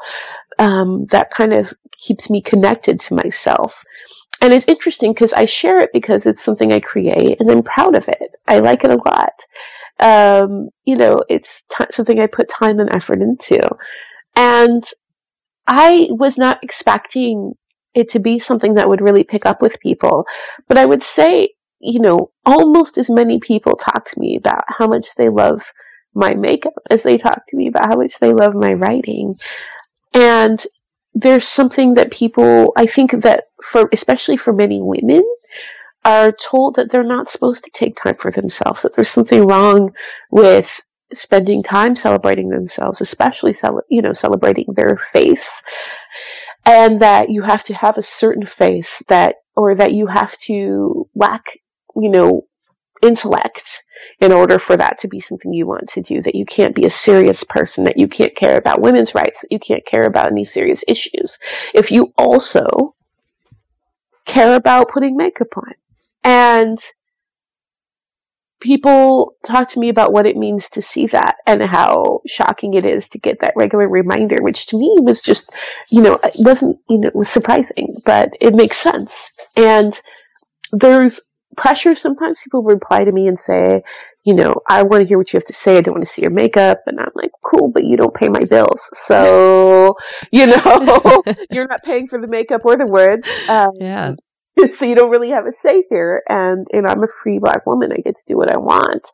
[0.58, 3.84] um, that kind of keeps me connected to myself
[4.42, 7.96] and it's interesting because I share it because it's something I create and I'm proud
[7.96, 8.32] of it.
[8.48, 9.34] I like it a lot.
[10.00, 13.60] Um, you know, it's t- something I put time and effort into.
[14.36, 14.84] And
[15.66, 17.54] I was not expecting
[17.96, 20.26] it to be something that would really pick up with people.
[20.68, 24.88] But I would say, you know, almost as many people talk to me about how
[24.88, 25.64] much they love
[26.14, 29.36] my makeup as they talk to me about how much they love my writing.
[30.14, 30.64] And
[31.14, 35.24] there's something that people, I think that for, especially for many women,
[36.06, 39.92] are told that they're not supposed to take time for themselves, that there's something wrong
[40.32, 40.70] with
[41.14, 43.56] spending time celebrating themselves, especially,
[43.90, 45.62] you know, celebrating their face.
[46.66, 51.10] And that you have to have a certain face that, or that you have to
[51.16, 51.44] lack,
[51.96, 52.47] you know,
[53.02, 53.84] intellect
[54.20, 56.86] in order for that to be something you want to do, that you can't be
[56.86, 60.28] a serious person, that you can't care about women's rights, that you can't care about
[60.28, 61.38] any serious issues.
[61.74, 62.96] If you also
[64.26, 65.74] care about putting makeup on.
[66.24, 66.78] And
[68.60, 72.86] people talk to me about what it means to see that and how shocking it
[72.86, 75.52] is to get that regular reminder, which to me was just,
[75.90, 79.14] you know, it wasn't, you know, it was surprising, but it makes sense.
[79.56, 80.00] And
[80.72, 81.22] there's
[81.58, 81.96] pressure.
[81.96, 83.82] Sometimes people reply to me and say,
[84.24, 85.78] you know, I want to hear what you have to say.
[85.78, 86.82] I don't want to see your makeup.
[86.86, 88.90] And I'm like, cool, but you don't pay my bills.
[88.94, 89.96] So,
[90.32, 93.28] you know, you're not paying for the makeup or the words.
[93.50, 94.16] Um, yeah.
[94.70, 96.24] So you don't really have a say here.
[96.28, 97.92] And, and I'm a free black woman.
[97.92, 99.08] I get to do what I want.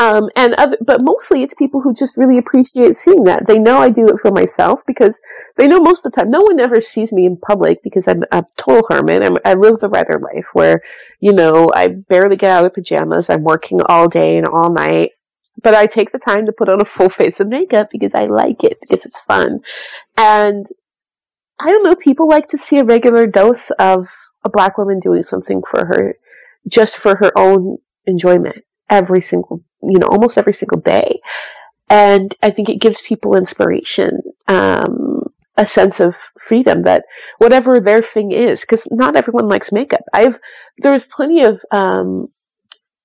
[0.00, 3.46] Um, and other, but mostly it's people who just really appreciate seeing that.
[3.46, 5.20] They know I do it for myself because
[5.56, 8.24] they know most of the time no one ever sees me in public because I'm
[8.32, 9.24] a total hermit.
[9.24, 10.82] I'm, I live the writer life where,
[11.20, 13.30] you know, I barely get out of pajamas.
[13.30, 15.12] I'm working all day and all night.
[15.62, 18.26] But I take the time to put on a full face of makeup because I
[18.26, 19.60] like it, because it's fun.
[20.16, 20.66] And
[21.60, 24.08] I don't know, people like to see a regular dose of
[24.44, 26.16] a black woman doing something for her,
[26.66, 31.20] just for her own enjoyment every single, you know, almost every single day.
[31.90, 35.22] And I think it gives people inspiration, um,
[35.56, 37.04] a sense of freedom that
[37.38, 40.02] whatever their thing is, because not everyone likes makeup.
[40.12, 40.38] I've,
[40.78, 42.28] there's plenty of, um,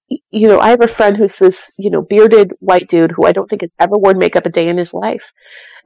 [0.10, 3.32] you know, I have a friend who's this, you know, bearded white dude who I
[3.32, 5.32] don't think has ever worn makeup a day in his life.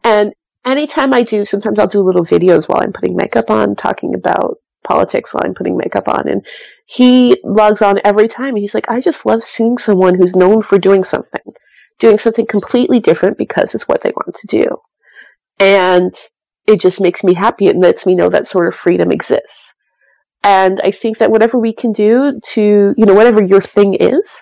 [0.04, 0.34] And
[0.66, 4.58] anytime I do, sometimes I'll do little videos while I'm putting makeup on talking about
[4.84, 6.28] politics while I'm putting makeup on.
[6.28, 6.46] And
[6.86, 8.56] he logs on every time.
[8.56, 11.54] He's like, I just love seeing someone who's known for doing something,
[12.00, 14.66] doing something completely different because it's what they want to do.
[15.60, 16.14] And
[16.68, 17.68] it just makes me happy.
[17.68, 19.74] It lets me know that sort of freedom exists.
[20.44, 24.42] And I think that whatever we can do to, you know, whatever your thing is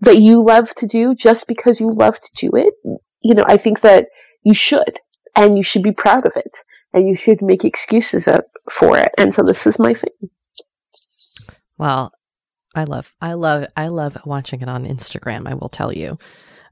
[0.00, 2.74] that you love to do just because you love to do it,
[3.20, 4.06] you know, I think that
[4.42, 4.98] you should
[5.36, 6.56] and you should be proud of it
[6.92, 9.08] and you should make excuses up for it.
[9.18, 10.30] And so this is my thing.
[11.78, 12.12] Well,
[12.74, 15.48] I love, I love, I love watching it on Instagram.
[15.48, 16.18] I will tell you.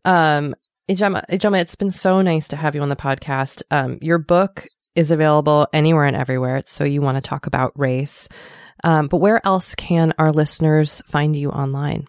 [0.05, 0.55] Um,
[0.91, 3.63] Ijeoma, Ijeoma, it's been so nice to have you on the podcast.
[3.71, 6.63] Um, your book is available anywhere and everywhere.
[6.65, 8.29] So you want to talk about race.
[8.83, 12.09] Um, but where else can our listeners find you online?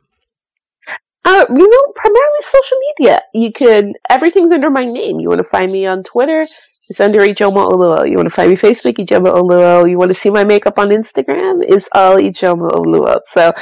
[1.23, 3.21] Uh, you know, primarily social media.
[3.33, 5.19] You can, everything's under my name.
[5.19, 6.43] You want to find me on Twitter,
[6.89, 8.09] it's under Ijeoma Oluo.
[8.09, 9.89] You want to find me Facebook, Ijeoma Oluo.
[9.89, 13.19] You want to see my makeup on Instagram, it's all Ijeoma Oluo.
[13.23, 13.53] So,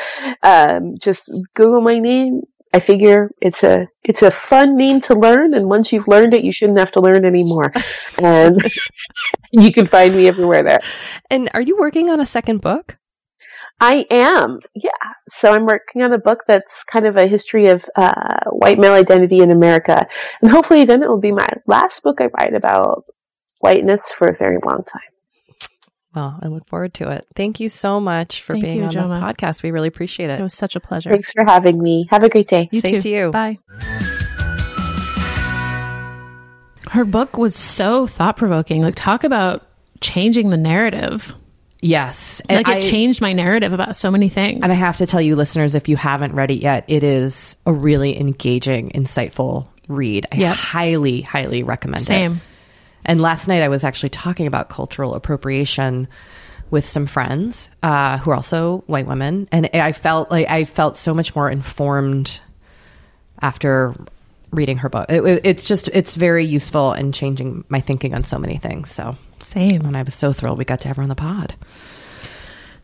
[0.44, 2.42] um, just Google my name.
[2.72, 5.56] I figure it's a, it's a fun name to learn.
[5.56, 7.74] And once you've learned it, you shouldn't have to learn anymore.
[8.20, 8.62] and
[9.52, 10.80] you can find me everywhere there.
[11.32, 12.98] And are you working on a second book?
[13.82, 14.92] I am, yeah.
[15.30, 18.94] So I'm working on a book that's kind of a history of uh, white male
[18.94, 20.06] identity in America,
[20.42, 23.06] and hopefully then it will be my last book I write about
[23.60, 25.02] whiteness for a very long time.
[26.16, 27.26] Well, I look forward to it.
[27.36, 29.22] Thank you so much for Thank being you, Ijeoma.
[29.22, 29.62] the podcast.
[29.62, 30.40] We really appreciate it.
[30.40, 31.12] It was such a pleasure.
[31.12, 32.08] Thanks for having me.
[32.10, 32.68] Have a great day.
[32.72, 33.02] You Same too.
[33.02, 33.32] to you.
[33.32, 33.60] Bye.
[36.90, 38.82] Her book was so thought provoking.
[38.82, 39.68] Like, talk about
[40.02, 41.36] changing the narrative.
[41.82, 42.42] Yes.
[42.50, 44.60] like, I- it changed my narrative about so many things.
[44.64, 47.56] And I have to tell you, listeners, if you haven't read it yet, it is
[47.66, 50.28] a really engaging, insightful read.
[50.32, 50.56] I Yep.
[50.56, 52.06] highly, highly recommend it.
[52.06, 52.42] Same.
[53.06, 56.08] And last night I was actually talking about cultural appropriation
[56.70, 60.98] with some friends uh, who are also white women, and I felt like I felt
[60.98, 62.42] so much more informed
[63.42, 63.96] after
[64.52, 65.10] reading her book.
[65.10, 68.92] It, it- it's just it's very useful in changing my thinking on so many things.
[68.92, 69.86] So, Same.
[69.86, 71.56] and I was so thrilled we got to have her on the pod.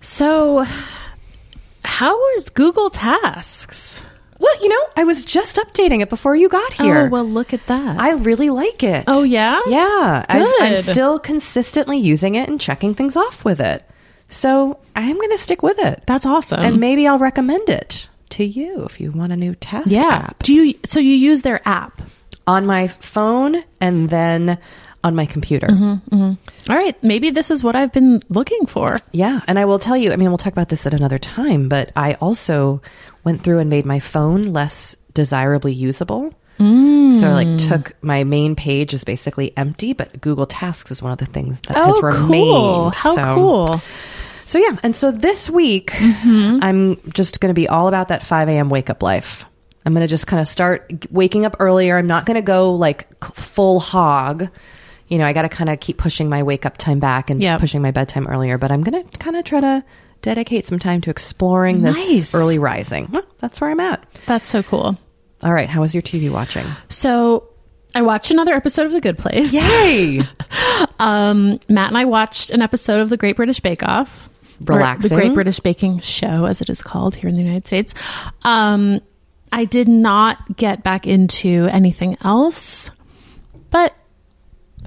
[0.02, 0.65] So,
[1.84, 4.03] how was Google Tasks?
[4.38, 7.06] Well, you know, I was just updating it before you got here.
[7.06, 7.99] Oh, well, look at that.
[7.99, 9.06] I really like it.
[9.07, 9.61] Oh, yeah?
[9.68, 10.26] Yeah.
[10.27, 13.90] I've- I'm still consistently using it and checking things off with it.
[14.27, 16.03] So I'm going to stick with it.
[16.06, 16.60] That's awesome.
[16.60, 20.26] and maybe I'll recommend it to you if you want a new task yeah.
[20.27, 20.77] app Do you?
[20.84, 22.02] So you use their app?
[22.48, 24.60] on my phone and then
[25.06, 25.68] on my computer.
[25.68, 26.34] Mm-hmm.
[26.69, 27.02] All right.
[27.03, 28.98] Maybe this is what I've been looking for.
[29.11, 29.41] Yeah.
[29.48, 31.91] And I will tell you, I mean, we'll talk about this at another time, but
[31.95, 32.82] I also
[33.23, 36.34] went through and made my phone less desirably usable.
[36.60, 37.19] Mm.
[37.19, 41.11] So I like took my main page is basically empty, but Google Tasks is one
[41.11, 42.30] of the things that has oh, remained.
[42.49, 42.91] cool!
[42.91, 43.82] How So- cool!
[44.45, 46.60] So yeah, and so this week Mm-hmm.
[46.61, 48.69] I'm just going to be all about that 5 a.m.
[48.69, 49.44] wake up life.
[49.86, 51.98] I'm going to just kind of start waking up earlier.
[51.98, 54.48] I'm not going to go like full hog.
[55.07, 57.41] You know, I got to kind of keep pushing my wake up time back and
[57.41, 57.60] Yep.
[57.60, 58.57] pushing my bedtime earlier.
[58.57, 59.84] But I'm going to kind of try to
[60.22, 62.34] dedicate some time to exploring this Nice.
[62.34, 63.10] early rising.
[63.11, 64.03] Well, that's where I'm at.
[64.26, 64.98] That's so cool.
[65.44, 66.65] All right, how was your TV watching?
[66.90, 67.49] So
[67.94, 69.53] I watched another episode of The Good Place.
[69.53, 70.22] Yay!
[70.99, 74.30] Um, Matt and I watched an episode of The Great British Bake Off.
[74.61, 75.10] Relaxing.
[75.10, 77.94] The Great British Baking Show, as it is called here in the United States.
[78.44, 79.02] Um,
[79.52, 82.91] I did not get back into anything else,
[83.69, 83.94] but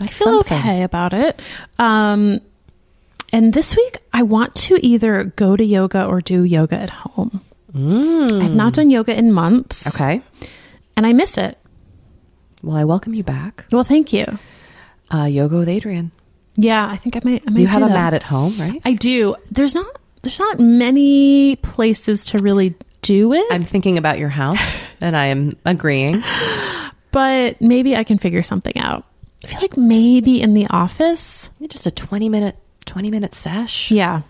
[0.00, 0.58] I feel something.
[0.58, 1.40] okay about it.
[1.78, 2.40] Um,
[3.32, 7.40] and this week, I want to either go to yoga or do yoga at home.
[7.74, 9.84] I've not done yoga in months.
[9.84, 9.94] Mm.
[9.94, 10.22] Okay.
[10.96, 11.58] And I miss it.
[12.62, 13.66] Well, I welcome you back.
[13.70, 14.26] Well, thank you.
[15.12, 16.10] Uh, yoga with Adriene.
[16.56, 17.44] Yeah, I think I might.
[17.46, 17.92] I might You have a that.
[17.94, 18.80] mat at home, right?
[18.84, 19.36] I do.
[19.50, 19.86] There's not.
[20.22, 25.26] There's not many places to really do it, I'm thinking about your house, and I
[25.26, 26.24] am agreeing.
[27.12, 29.04] but maybe I can figure something out.
[29.44, 31.48] I feel like maybe in the office.
[31.68, 32.56] Just a 20 minute
[32.86, 33.90] 20 minute sesh.
[33.90, 34.22] Yeah.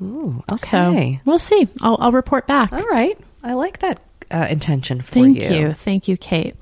[0.00, 1.20] Ooh, So okay.
[1.24, 1.68] we'll see.
[1.82, 2.72] I'll, I'll report back.
[2.72, 3.18] All right.
[3.42, 5.48] I like that uh, intention for Thank you.
[5.52, 5.72] you.
[5.72, 6.54] Thank you, Kate.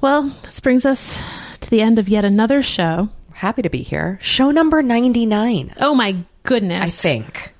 [0.00, 1.22] Well, this brings us
[1.60, 3.10] to the end of yet another show.
[3.34, 4.18] Happy to be here.
[4.20, 6.82] Show number 99, Oh my goodness.
[7.04, 7.54] I think.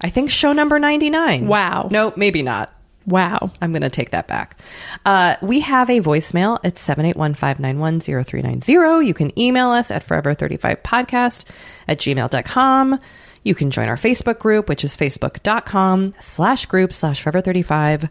[0.00, 1.48] I think show number 99.
[1.48, 1.88] Wow.
[1.90, 2.72] No, maybe not.
[3.08, 3.50] Wow.
[3.62, 4.58] I'm going to take that back.
[5.06, 6.58] Uh, we have a voicemail.
[6.62, 9.06] It's 781-591-0390.
[9.06, 11.46] You can email us at forever35podcast
[11.88, 13.00] at gmail.com.
[13.44, 18.10] You can join our Facebook group, which is facebook.com slash group slash forever35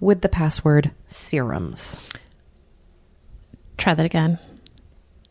[0.00, 1.98] with the password serums.
[3.76, 4.38] Try that again.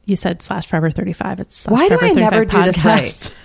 [0.05, 1.39] You said slash forever 35.
[1.39, 3.33] It's slash Why do I never 35 do this podcast.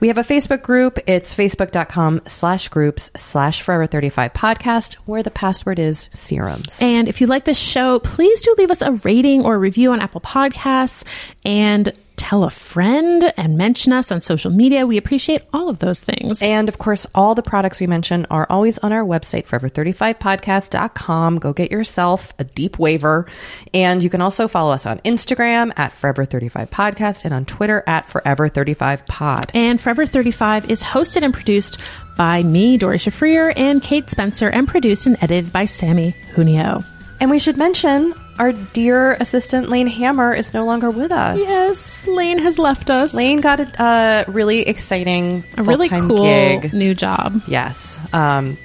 [0.00, 0.98] We have a Facebook group.
[1.06, 6.78] It's facebook.com slash groups slash forever 35 podcast, where the password is serums.
[6.80, 10.00] And if you like this show, please do leave us a rating or review on
[10.00, 11.04] Apple Podcasts
[11.44, 14.86] and tell a friend and mention us on social media.
[14.86, 16.42] We appreciate all of those things.
[16.42, 21.38] And of course, all the products we mention are always on our website, forever35podcast.com.
[21.38, 23.26] Go get yourself a deep waiver.
[23.72, 29.50] And you can also follow us on Instagram at forever35podcast and on Twitter at forever35pod.
[29.54, 31.78] And Forever 35 is hosted and produced
[32.16, 36.84] by me, Doree Shafrir, and Kate Spencer, and produced and edited by Sammy Junio.
[37.20, 41.38] And we should mention our dear assistant Lane Hammer is no longer with us.
[41.40, 43.14] Yes, Lane has left us.
[43.14, 46.72] Lane got a uh, really exciting, a really cool gig.
[46.72, 47.42] new job.
[47.46, 48.56] Yes, um,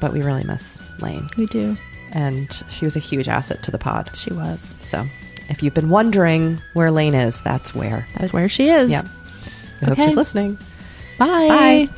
[0.00, 1.76] but we really miss Lane, We do.
[2.12, 4.10] and she was a huge asset to the pod.
[4.16, 4.74] She was.
[4.82, 5.04] So,
[5.48, 8.06] if you've been wondering where Lane is, that's where.
[8.16, 8.90] That's where she is.
[8.90, 9.06] Yep.
[9.80, 10.06] Hope Okay.
[10.08, 10.58] she's listening.
[11.18, 11.26] Bye.
[11.26, 11.88] Bye.